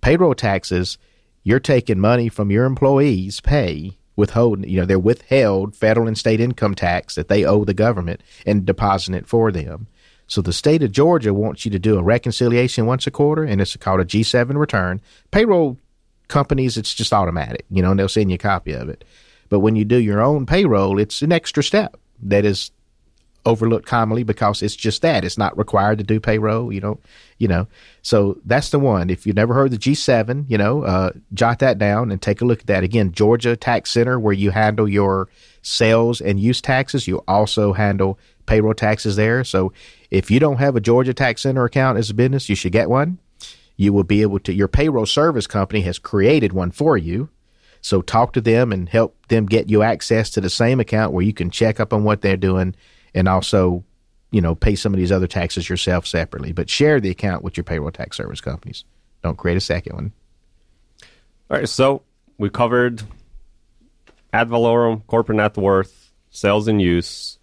[0.00, 0.98] Payroll taxes,
[1.42, 6.38] you're taking money from your employees' pay, withholding, you know, they're withheld federal and state
[6.38, 9.88] income tax that they owe the government and depositing it for them.
[10.28, 13.60] So the state of Georgia wants you to do a reconciliation once a quarter, and
[13.60, 15.00] it's called a G7 return.
[15.32, 15.76] Payroll
[16.28, 19.02] companies, it's just automatic, you know, and they'll send you a copy of it.
[19.48, 22.70] But when you do your own payroll, it's an extra step that is
[23.46, 25.24] overlooked commonly because it's just that.
[25.24, 26.98] It's not required to do payroll you know
[27.38, 27.66] you know.
[28.02, 29.10] So that's the one.
[29.10, 32.44] If you've never heard the g7 you know uh, jot that down and take a
[32.44, 32.84] look at that.
[32.84, 35.28] Again georgia tax center where you handle your
[35.62, 39.44] sales and use taxes you also handle payroll taxes there.
[39.44, 39.72] So
[40.10, 42.90] if you don't have a georgia tax center account as a business you should get
[42.90, 43.18] one.
[43.76, 47.28] You will be able to your payroll service company has created one for you.
[47.80, 51.24] So talk to them and help them get you access to the same account where
[51.24, 52.74] you can check up on what they're doing
[53.14, 53.84] and also,
[54.30, 56.52] you know, pay some of these other taxes yourself separately.
[56.52, 58.84] But share the account with your payroll tax service companies.
[59.22, 60.12] Don't create a second one.
[61.50, 62.02] All right, so
[62.36, 63.02] we covered
[64.32, 67.38] ad valorem, corporate net worth, sales and use,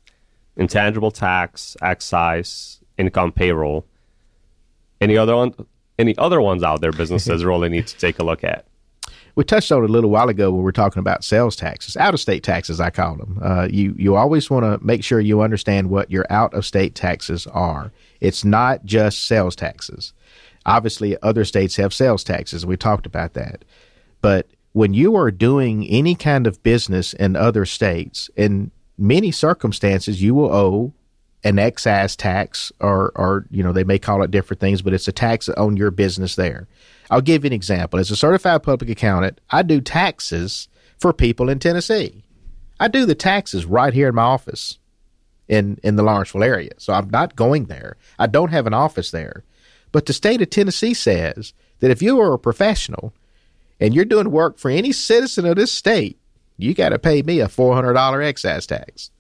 [0.56, 3.86] intangible tax, excise, income payroll.
[5.01, 5.54] Any other one?
[5.97, 8.65] Any other ones out there businesses really need to take a look at?
[9.36, 11.98] We touched on it a little while ago when we are talking about sales taxes,
[11.98, 13.39] out of state taxes, I call them.
[13.41, 16.95] Uh, you you always want to make sure you understand what your out of state
[16.95, 17.91] taxes are.
[18.21, 20.13] It's not just sales taxes.
[20.65, 22.65] Obviously, other states have sales taxes.
[22.65, 23.65] We talked about that,
[24.21, 30.21] but when you are doing any kind of business in other states, in many circumstances,
[30.21, 30.93] you will owe
[31.45, 35.08] an excise tax, or or you know they may call it different things, but it's
[35.08, 36.67] a tax on your business there.
[37.10, 37.99] I'll give you an example.
[37.99, 42.23] As a certified public accountant, I do taxes for people in Tennessee.
[42.79, 44.79] I do the taxes right here in my office
[45.47, 46.71] in, in the Lawrenceville area.
[46.77, 47.95] So I'm not going there.
[48.19, 49.43] I don't have an office there.
[49.91, 53.13] But the state of Tennessee says that if you are a professional
[53.79, 56.17] and you're doing work for any citizen of this state,
[56.58, 59.12] you got to pay me a $400 excise tax.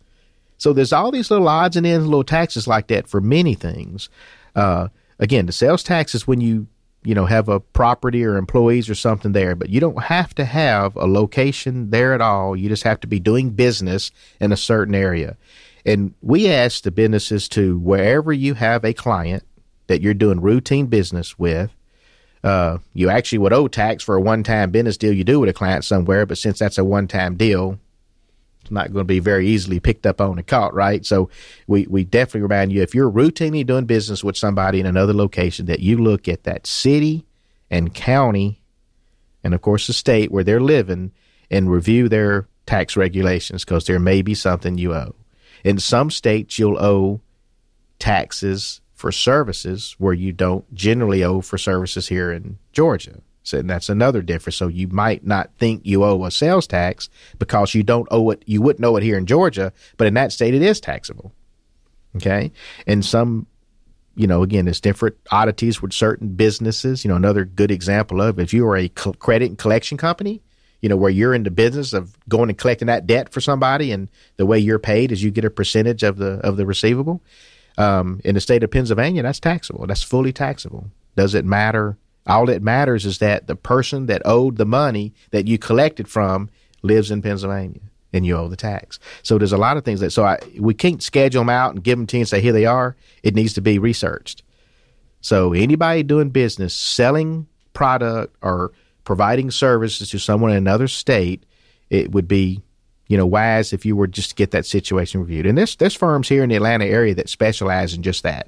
[0.57, 4.09] So there's all these little odds and ends, little taxes like that for many things.
[4.55, 4.87] Uh,
[5.19, 6.67] again, the sales tax is when you
[7.03, 10.45] you know have a property or employees or something there, but you don't have to
[10.45, 12.55] have a location there at all.
[12.55, 15.37] You just have to be doing business in a certain area.
[15.85, 19.43] And we ask the businesses to wherever you have a client
[19.87, 21.71] that you're doing routine business with,
[22.43, 25.53] uh, you actually would owe tax for a one-time business deal you do with a
[25.53, 27.84] client somewhere, but since that's a one-time deal, it's
[28.71, 31.05] not going to be very easily picked up on and caught, right?
[31.05, 31.29] So
[31.67, 35.65] we, we definitely remind you if you're routinely doing business with somebody in another location
[35.67, 37.25] that you look at that city
[37.69, 38.61] and county
[39.43, 41.11] and of course the state where they're living
[41.51, 45.15] and review their tax regulations because there may be something you owe.
[45.63, 47.21] In some states you'll owe
[47.99, 53.21] taxes for services where you don't generally owe for services here in Georgia.
[53.45, 54.57] So that's another difference.
[54.57, 58.43] So you might not think you owe a sales tax because you don't owe it.
[58.47, 61.31] You wouldn't owe it here in Georgia, but in that state it is taxable.
[62.15, 62.51] Okay,
[62.87, 63.45] and some,
[64.15, 67.05] you know, again, there's different oddities with certain businesses.
[67.05, 70.41] You know, another good example of if you are a credit and collection company,
[70.81, 73.91] you know, where you're in the business of going and collecting that debt for somebody,
[73.91, 77.21] and the way you're paid is you get a percentage of the of the receivable.
[77.77, 79.85] Um, in the state of Pennsylvania, that's taxable.
[79.85, 80.89] That's fully taxable.
[81.15, 85.47] Does it matter all that matters is that the person that owed the money that
[85.47, 86.49] you collected from
[86.81, 87.81] lives in Pennsylvania
[88.13, 88.99] and you owe the tax.
[89.23, 91.83] So there's a lot of things that so I we can't schedule them out and
[91.83, 92.95] give them to you and say here they are.
[93.23, 94.43] It needs to be researched.
[95.21, 98.71] So anybody doing business selling product or
[99.03, 101.45] providing services to someone in another state,
[101.89, 102.61] it would be
[103.07, 105.45] you know wise if you were just to get that situation reviewed.
[105.45, 108.47] And there's there's firms here in the Atlanta area that specialize in just that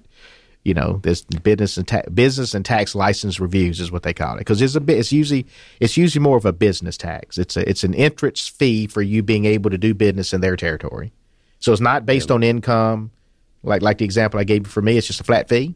[0.67, 4.35] you know, this business and ta- business and tax license reviews is what they call
[4.35, 4.97] it because it's a bit.
[4.97, 5.47] It's usually
[5.79, 7.37] it's usually more of a business tax.
[7.37, 10.57] It's a it's an entrance fee for you being able to do business in their
[10.57, 11.13] territory.
[11.59, 12.35] So it's not based yeah.
[12.35, 13.11] on income,
[13.63, 14.97] like like the example I gave you for me.
[14.97, 15.73] It's just a flat fee.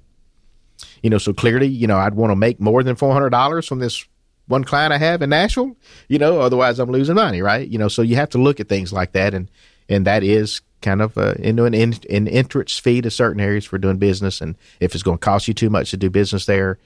[1.01, 3.65] You know, so clearly, you know, I'd want to make more than four hundred dollars
[3.65, 4.05] from this
[4.47, 5.77] one client I have in Nashville.
[6.09, 7.65] You know, otherwise I'm losing money, right?
[7.65, 9.49] You know, so you have to look at things like that, and
[9.87, 13.65] and that is kind of uh, into an, in, an entrance fee to certain areas
[13.65, 14.41] for doing business.
[14.41, 16.77] And if it's going to cost you too much to do business there,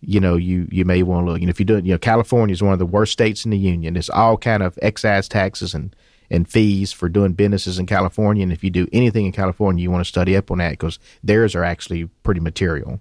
[0.00, 1.40] you know, you, you may want to look.
[1.40, 3.50] And if you do it, you know, California is one of the worst states in
[3.50, 3.96] the union.
[3.96, 5.94] It's all kind of excise taxes and,
[6.30, 8.42] and fees for doing businesses in California.
[8.42, 10.98] And if you do anything in California, you want to study up on that because
[11.22, 13.00] theirs are actually pretty material.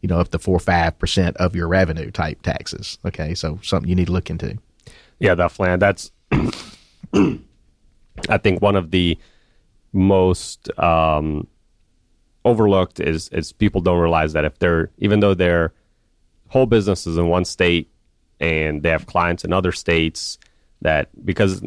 [0.00, 2.98] You know, up to four or five percent of your revenue type taxes.
[3.04, 4.56] Okay, so something you need to look into.
[5.18, 5.74] Yeah, definitely.
[5.74, 6.10] And that's,
[8.28, 9.18] I think, one of the
[9.92, 11.46] most um,
[12.44, 15.72] overlooked is is people don't realize that if they're even though their
[16.48, 17.90] whole business is in one state
[18.40, 20.38] and they have clients in other states
[20.82, 21.62] that because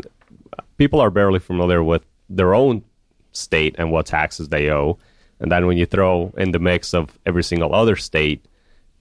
[0.78, 2.84] people are barely familiar with their own
[3.32, 4.98] state and what taxes they owe.
[5.40, 8.46] And then when you throw in the mix of every single other state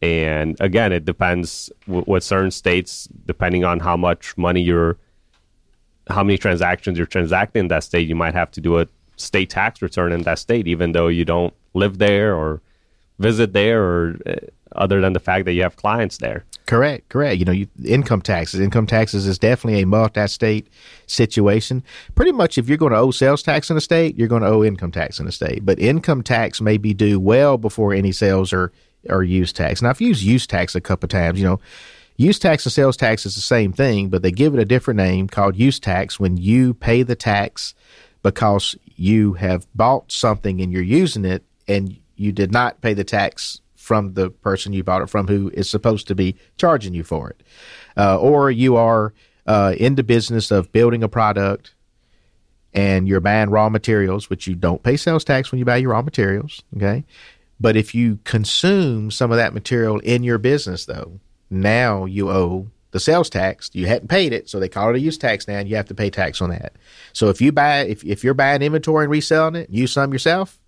[0.02, 4.98] and again it depends w- with certain states depending on how much money you're
[6.08, 8.90] how many transactions you're transacting in that state you might have to do it
[9.22, 12.60] state tax return in that state, even though you don't live there or
[13.18, 14.34] visit there, or uh,
[14.74, 16.44] other than the fact that you have clients there.
[16.66, 17.38] Correct, correct.
[17.38, 18.60] You know, you, income taxes.
[18.60, 20.68] Income taxes is definitely a multi-state
[21.06, 21.82] situation.
[22.14, 24.48] Pretty much, if you're going to owe sales tax in a state, you're going to
[24.48, 25.64] owe income tax in a state.
[25.64, 28.72] But income tax may be due well before any sales are
[29.10, 29.82] are use tax.
[29.82, 31.38] Now, I've used use tax a couple of times.
[31.38, 31.60] You know,
[32.16, 34.98] use tax and sales tax is the same thing, but they give it a different
[34.98, 37.74] name called use tax when you pay the tax
[38.22, 43.04] because you have bought something and you're using it and you did not pay the
[43.04, 47.02] tax from the person you bought it from who is supposed to be charging you
[47.02, 47.42] for it.
[47.96, 49.12] Uh, or you are
[49.46, 51.74] uh, in the business of building a product
[52.72, 55.90] and you're buying raw materials, which you don't pay sales tax when you buy your
[55.90, 56.62] raw materials.
[56.76, 57.04] Okay.
[57.60, 62.68] But if you consume some of that material in your business, though, now you owe
[62.92, 63.70] the sales tax.
[63.72, 65.88] You hadn't paid it, so they call it a use tax now, and you have
[65.88, 66.74] to pay tax on that.
[67.12, 70.60] So if you buy, if if you're buying inventory and reselling it, use some yourself.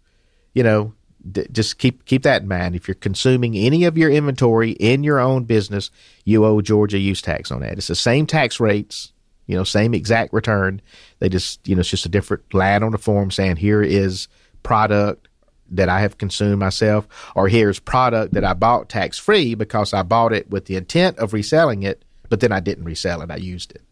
[0.55, 0.95] You know,
[1.31, 2.75] d- just keep keep that in mind.
[2.75, 5.91] If you're consuming any of your inventory in your own business,
[6.25, 7.79] you owe Georgia use tax on that.
[7.79, 9.13] It's the same tax rates,
[9.47, 10.81] you know, same exact return.
[11.19, 14.29] They just, you know, it's just a different line on the form saying here is
[14.63, 15.29] product
[15.71, 20.03] that I have consumed myself, or here's product that I bought tax free because I
[20.03, 22.05] bought it with the intent of reselling it
[22.35, 23.31] but then I didn't resell it.
[23.31, 23.83] I used it.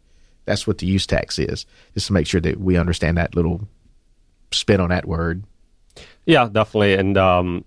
[0.43, 3.69] That's what the use tax is, just to make sure that we understand that little
[4.51, 5.45] spin on that word.
[6.25, 6.95] Yeah, definitely.
[6.95, 7.63] And um,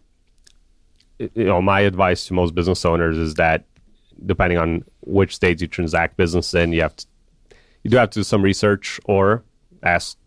[1.18, 3.64] you know, my advice to most business owners is that
[4.26, 7.06] depending on which states you transact business in, you have to,
[7.82, 9.42] you do have to do some research or
[9.82, 10.18] ask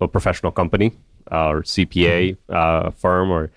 [0.00, 0.92] a professional company
[1.32, 3.50] uh, or CPA uh, firm or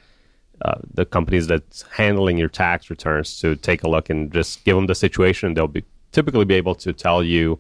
[0.64, 4.76] uh, the companies that's handling your tax returns to take a look and just give
[4.76, 5.54] them the situation.
[5.54, 7.60] They'll be typically be able to tell you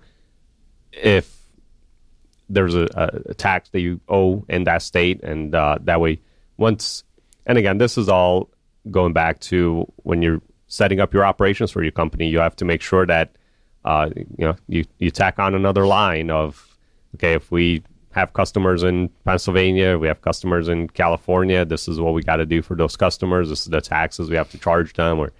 [0.91, 1.41] if
[2.49, 2.87] there's a,
[3.27, 6.19] a tax that you owe in that state, and uh, that way,
[6.57, 7.03] once
[7.45, 8.49] and again, this is all
[8.89, 12.27] going back to when you're setting up your operations for your company.
[12.27, 13.35] You have to make sure that
[13.85, 16.77] uh, you know you you tack on another line of
[17.15, 21.65] okay, if we have customers in Pennsylvania, we have customers in California.
[21.65, 23.49] This is what we got to do for those customers.
[23.49, 25.31] This is the taxes we have to charge them, or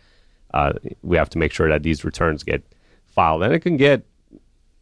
[0.53, 2.63] uh, we have to make sure that these returns get
[3.07, 3.43] filed.
[3.43, 4.05] And it can get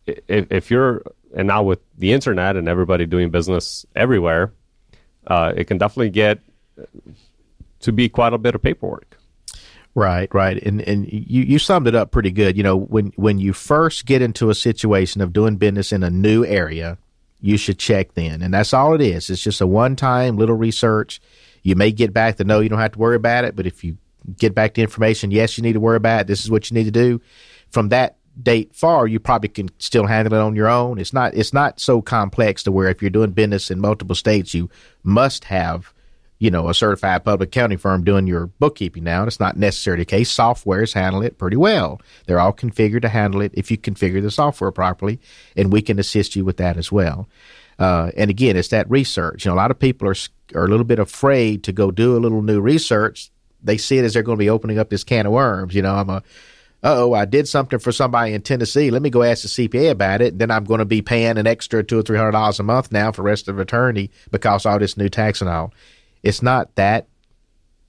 [0.06, 1.04] if, if you're
[1.36, 4.52] and now with the internet and everybody doing business everywhere,
[5.28, 6.40] uh, it can definitely get
[7.82, 9.18] to be quite a bit of paperwork.
[9.96, 12.56] Right, right, and and you, you summed it up pretty good.
[12.56, 16.10] You know, when when you first get into a situation of doing business in a
[16.10, 16.98] new area,
[17.42, 19.30] you should check then, and that's all it is.
[19.30, 21.22] It's just a one time little research.
[21.64, 23.84] You may get back to no, you don't have to worry about it, but if
[23.84, 23.98] you
[24.38, 26.28] get back the information, yes, you need to worry about it.
[26.28, 27.22] This is what you need to do.
[27.72, 31.00] From that date far, you probably can still handle it on your own.
[31.00, 34.54] It's not it's not so complex to where if you're doing business in multiple states,
[34.54, 34.70] you
[35.04, 35.94] must have
[36.40, 39.26] you know, a certified public accounting firm doing your bookkeeping now.
[39.26, 40.34] It's not necessarily the case.
[40.34, 42.02] Softwares handle it pretty well.
[42.26, 45.20] They're all configured to handle it if you configure the software properly,
[45.58, 47.28] and we can assist you with that as well.
[47.78, 49.46] Uh, and again, it's that research.
[49.46, 50.16] You know, a lot of people are
[50.56, 53.30] are a little bit afraid to go do a little new research.
[53.62, 55.76] They see it as they're going to be opening up this can of worms.
[55.76, 56.24] You know, I'm a
[56.84, 58.92] oh, I did something for somebody in Tennessee.
[58.92, 60.34] Let me go ask the CPA about it.
[60.34, 62.64] And Then I'm going to be paying an extra two or three hundred dollars a
[62.64, 65.74] month now for rest of attorney because all this new tax and all
[66.24, 67.08] it's not that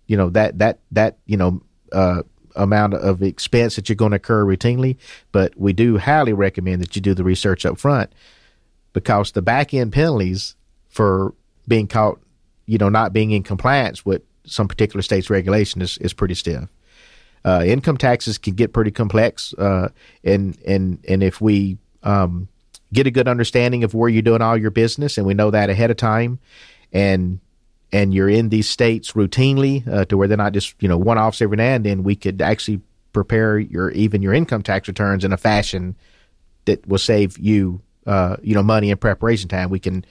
[0.07, 1.63] you know that that that you know
[1.93, 2.23] uh,
[2.57, 4.97] amount of expense that you're going to incur routinely,
[5.33, 8.13] but we do highly recommend that you do the research up front
[8.93, 10.57] because the back end penalties
[10.89, 11.35] for
[11.69, 12.19] being caught,
[12.67, 16.69] you know, not being in compliance with some particular state's regulation is, is pretty stiff.
[17.45, 19.89] Uh, income taxes can get pretty complex, uh,
[20.25, 22.49] and and and if we um,
[22.93, 25.71] get a good understanding of where you're doing all your business, and we know that
[25.71, 26.39] ahead of time,
[26.93, 27.41] and
[27.93, 31.19] and you're in these states routinely uh, to where they're not just you know one
[31.19, 32.81] offs every now and then, we could actually
[33.13, 35.97] prepare your even your income tax returns in a fashion
[36.67, 39.71] that will save you uh, you know money and preparation time.
[39.71, 40.05] We can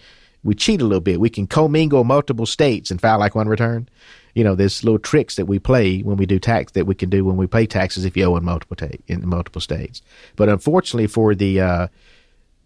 [0.44, 1.20] we cheat a little bit.
[1.20, 3.90] We can commingle multiple states and file like one return.
[4.36, 7.10] You know, there's little tricks that we play when we do tax that we can
[7.10, 10.02] do when we pay taxes if you owe in multiple ta- in multiple states.
[10.36, 11.88] But unfortunately, for the uh,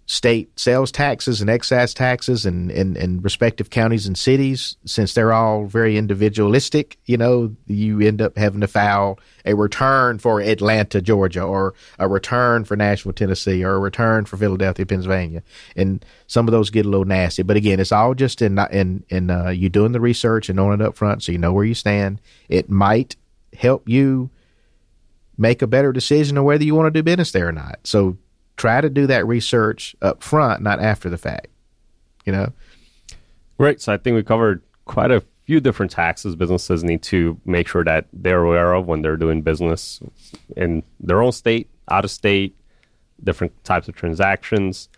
[0.05, 5.31] state sales taxes and excise taxes and, and, and respective counties and cities, since they're
[5.31, 11.01] all very individualistic, you know, you end up having to file a return for Atlanta,
[11.01, 15.41] Georgia, or a return for Nashville, Tennessee, or a return for Philadelphia, Pennsylvania.
[15.75, 17.43] And some of those get a little nasty.
[17.43, 20.81] But again, it's all just in in in uh, you doing the research and knowing
[20.81, 22.19] it up front so you know where you stand.
[22.49, 23.15] It might
[23.53, 24.31] help you
[25.37, 27.79] make a better decision on whether you want to do business there or not.
[27.83, 28.17] So
[28.57, 31.47] try to do that research up front, not after the fact.
[32.25, 32.53] You know?
[33.57, 33.81] Right.
[33.81, 37.83] So I think we covered quite a few different taxes businesses need to make sure
[37.83, 40.01] that they're aware of when they're doing business
[40.55, 42.55] in their own state, out of state,
[43.23, 44.89] different types of transactions.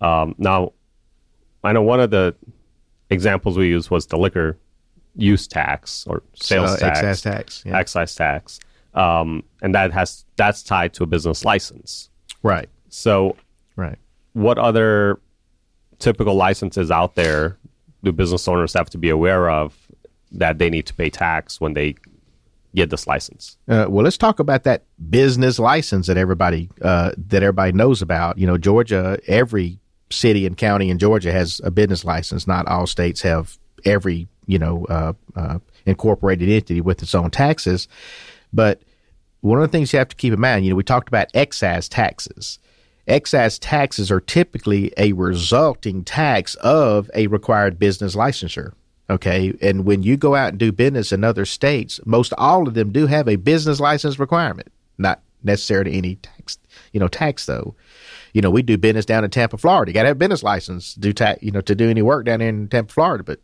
[0.00, 0.72] Um, now,
[1.62, 2.34] I know one of the
[3.10, 4.58] examples we used was the liquor
[5.16, 7.78] use tax or sales uh, tax, excise tax, yeah.
[7.78, 8.60] excise tax,
[8.94, 12.10] um, and that has that's tied to a business license.
[12.42, 12.68] Right.
[12.94, 13.36] So,
[13.74, 13.98] right.
[14.34, 15.18] What other
[15.98, 17.58] typical licenses out there
[18.04, 19.76] do business owners have to be aware of
[20.30, 21.96] that they need to pay tax when they
[22.74, 23.58] get this license?
[23.68, 28.38] Uh, well, let's talk about that business license that everybody uh, that everybody knows about.
[28.38, 29.80] You know, Georgia, every
[30.10, 32.46] city and county in Georgia has a business license.
[32.46, 37.88] Not all states have every you know uh, uh incorporated entity with its own taxes,
[38.52, 38.82] but
[39.40, 41.28] one of the things you have to keep in mind, you know, we talked about
[41.34, 42.60] excise taxes
[43.06, 48.72] excise taxes are typically a resulting tax of a required business licensure.
[49.10, 49.52] Okay.
[49.60, 52.90] And when you go out and do business in other states, most all of them
[52.90, 56.58] do have a business license requirement, not necessarily any tax,
[56.92, 57.74] you know, tax though.
[58.32, 59.90] You know, we do business down in Tampa, Florida.
[59.90, 62.24] You got to have a business license to do you know, to do any work
[62.24, 63.22] down in Tampa, Florida.
[63.22, 63.40] But,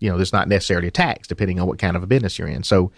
[0.00, 2.48] you know, there's not necessarily a tax depending on what kind of a business you're
[2.48, 2.64] in.
[2.64, 2.90] So,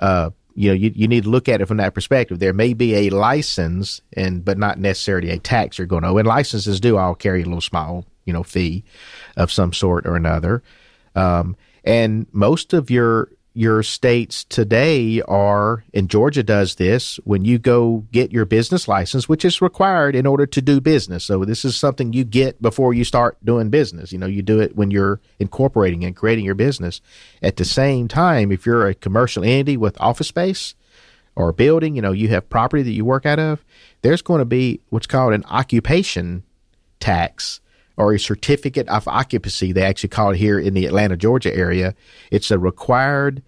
[0.00, 2.38] uh, you know, you, you need to look at it from that perspective.
[2.38, 6.16] There may be a license and but not necessarily a tax you're going to.
[6.16, 8.82] And licenses do all carry a little small, you know, fee
[9.36, 10.62] of some sort or another.
[11.14, 17.58] Um, and most of your your states today are, and Georgia does this, when you
[17.58, 21.24] go get your business license, which is required in order to do business.
[21.24, 24.12] So this is something you get before you start doing business.
[24.12, 27.00] You know, you do it when you're incorporating and creating your business.
[27.42, 30.74] At the same time, if you're a commercial entity with office space
[31.34, 33.64] or a building, you know, you have property that you work out of,
[34.02, 36.42] there's going to be what's called an occupation
[37.00, 37.60] tax
[37.96, 39.72] or a certificate of occupancy.
[39.72, 41.94] They actually call it here in the Atlanta, Georgia area.
[42.30, 43.42] It's a required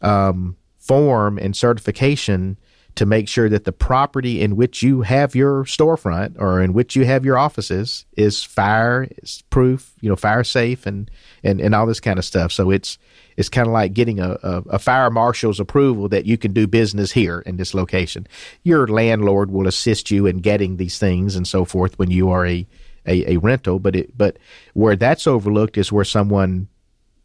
[0.00, 2.58] um, form and certification
[2.94, 6.94] to make sure that the property in which you have your storefront or in which
[6.94, 9.08] you have your offices is fire
[9.48, 11.10] proof, you know, fire safe and,
[11.42, 12.52] and, and all this kind of stuff.
[12.52, 12.98] So it's
[13.38, 16.66] it's kind of like getting a, a, a fire marshal's approval that you can do
[16.66, 18.26] business here in this location.
[18.62, 22.46] Your landlord will assist you in getting these things and so forth when you are
[22.46, 22.66] a
[23.06, 24.38] a, a rental, but it but
[24.74, 26.68] where that's overlooked is where someone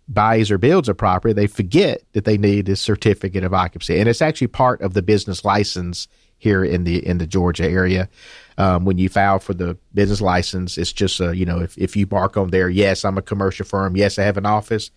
[0.07, 4.09] buys or builds a property, they forget that they need a certificate of occupancy, and
[4.09, 6.07] it's actually part of the business license
[6.37, 8.09] here in the in the Georgia area.
[8.57, 11.95] Um, when you file for the business license, it's just a, you know if if
[11.95, 14.91] you mark on there, yes, I'm a commercial firm, yes, I have an office.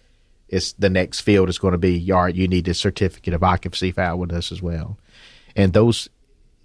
[0.48, 3.92] It's the next field is going to be, right, you need a certificate of occupancy
[3.92, 4.98] file with us as well,
[5.54, 6.08] and those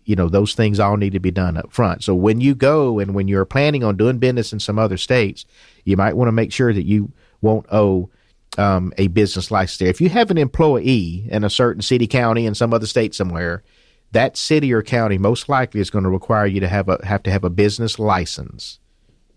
[0.06, 3.00] you know those things all need to be done up front so when you go
[3.00, 5.46] and when you're planning on doing business in some other states
[5.84, 8.10] you might want to make sure that you won't owe
[8.58, 9.90] um, a business license there.
[9.90, 13.64] If you have an employee in a certain city county in some other state somewhere
[14.12, 17.24] that city or county most likely is going to require you to have a have
[17.24, 18.80] to have a business license.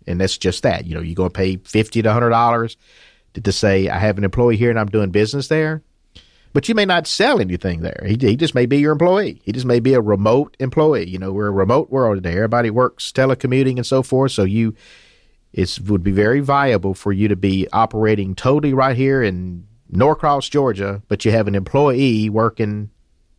[0.07, 0.87] And that's just that.
[0.87, 2.77] You know you're going to pay 50 to 100 dollars
[3.35, 5.83] to, to say i have an employee here and i'm doing business there
[6.53, 8.03] but you may not sell anything there.
[8.07, 9.41] He, he just may be your employee.
[9.45, 11.09] He just may be a remote employee.
[11.09, 12.35] You know, we're a remote world today.
[12.35, 14.33] Everybody works telecommuting and so forth.
[14.33, 14.75] So you,
[15.53, 20.49] it would be very viable for you to be operating totally right here in Norcross,
[20.49, 22.91] Georgia, but you have an employee working,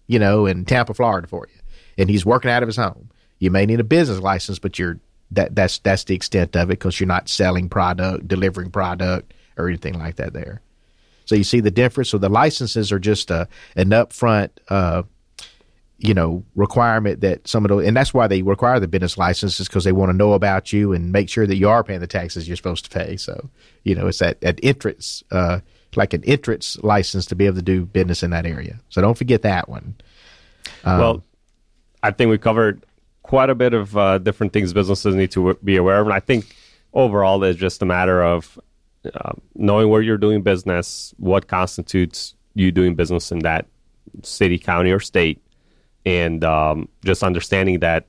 [0.07, 1.61] you know, in Tampa, Florida for you,
[1.97, 3.09] and he's working out of his home.
[3.37, 4.99] You may need a business license, but you're
[5.31, 9.67] that that's that's the extent of it because you're not selling product, delivering product, or
[9.67, 10.61] anything like that there.
[11.29, 12.09] So you see the difference.
[12.09, 15.03] So the licenses are just a, an upfront, uh,
[15.99, 19.67] you know, requirement that some of the, and that's why they require the business licenses
[19.67, 22.07] because they want to know about you and make sure that you are paying the
[22.07, 23.15] taxes you're supposed to pay.
[23.15, 23.47] So,
[23.83, 25.59] you know, it's that, that entrance, uh,
[25.95, 28.79] like an entrance license to be able to do business in that area.
[28.89, 29.97] So don't forget that one.
[30.83, 31.23] Um, well,
[32.01, 32.83] I think we covered
[33.21, 36.07] quite a bit of uh, different things businesses need to be aware of.
[36.07, 36.55] And I think
[36.91, 38.57] overall, it's just a matter of
[39.05, 43.65] uh, knowing where you're doing business, what constitutes you doing business in that
[44.23, 45.41] city, county, or state,
[46.05, 48.07] and um, just understanding that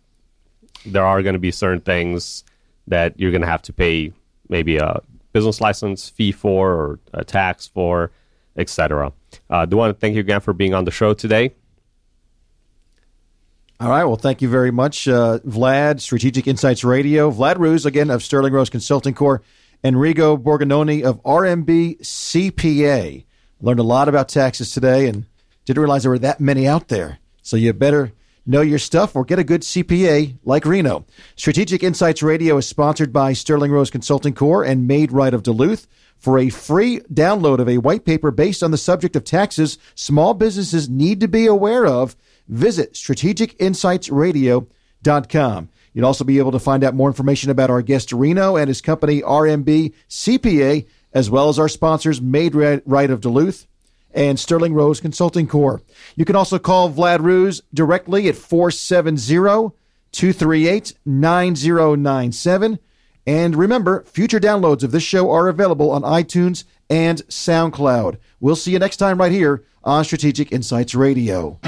[0.86, 2.44] there are going to be certain things
[2.86, 4.12] that you're going to have to pay
[4.48, 5.00] maybe a
[5.32, 8.10] business license fee for or a tax for,
[8.56, 9.12] etc.
[9.48, 11.54] Uh, do want to thank you again for being on the show today.
[13.78, 14.04] All right.
[14.04, 17.30] Well, thank you very much, uh, Vlad, Strategic Insights Radio.
[17.30, 19.42] Vlad Ruse, again, of Sterling Rose Consulting Corp.
[19.82, 23.24] Enrico Borgononi of RMB CPA.
[23.60, 25.26] Learned a lot about taxes today and
[25.64, 27.18] didn't realize there were that many out there.
[27.42, 28.12] So you better
[28.46, 31.06] know your stuff or get a good CPA like Reno.
[31.36, 35.86] Strategic Insights Radio is sponsored by Sterling Rose Consulting Corp and Maid Right of Duluth.
[36.18, 40.34] For a free download of a white paper based on the subject of taxes small
[40.34, 42.14] businesses need to be aware of,
[42.48, 44.68] visit strategicinsightsradio.com.
[45.92, 48.80] You'd also be able to find out more information about our guest Reno and his
[48.80, 53.66] company RMB CPA, as well as our sponsors Maid Right of Duluth
[54.12, 55.84] and Sterling Rose Consulting Corp.
[56.16, 59.72] You can also call Vlad Ruse directly at 470
[60.12, 62.78] 238 9097.
[63.26, 68.16] And remember, future downloads of this show are available on iTunes and SoundCloud.
[68.40, 71.60] We'll see you next time right here on Strategic Insights Radio.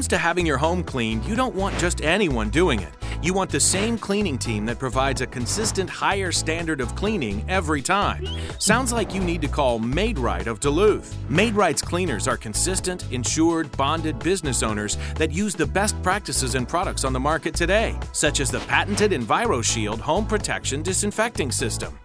[0.00, 2.88] Comes to having your home cleaned, you don't want just anyone doing it.
[3.22, 7.82] You want the same cleaning team that provides a consistent higher standard of cleaning every
[7.82, 8.26] time.
[8.58, 11.14] Sounds like you need to call Maid Right of Duluth.
[11.28, 16.66] Maid Right's cleaners are consistent, insured, bonded business owners that use the best practices and
[16.66, 21.98] products on the market today, such as the patented EnviroShield home protection disinfecting system.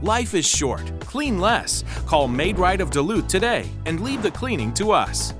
[0.00, 0.90] Life is short.
[1.00, 1.84] Clean less.
[2.06, 5.34] Call Maid Right of Duluth today and leave the cleaning to us.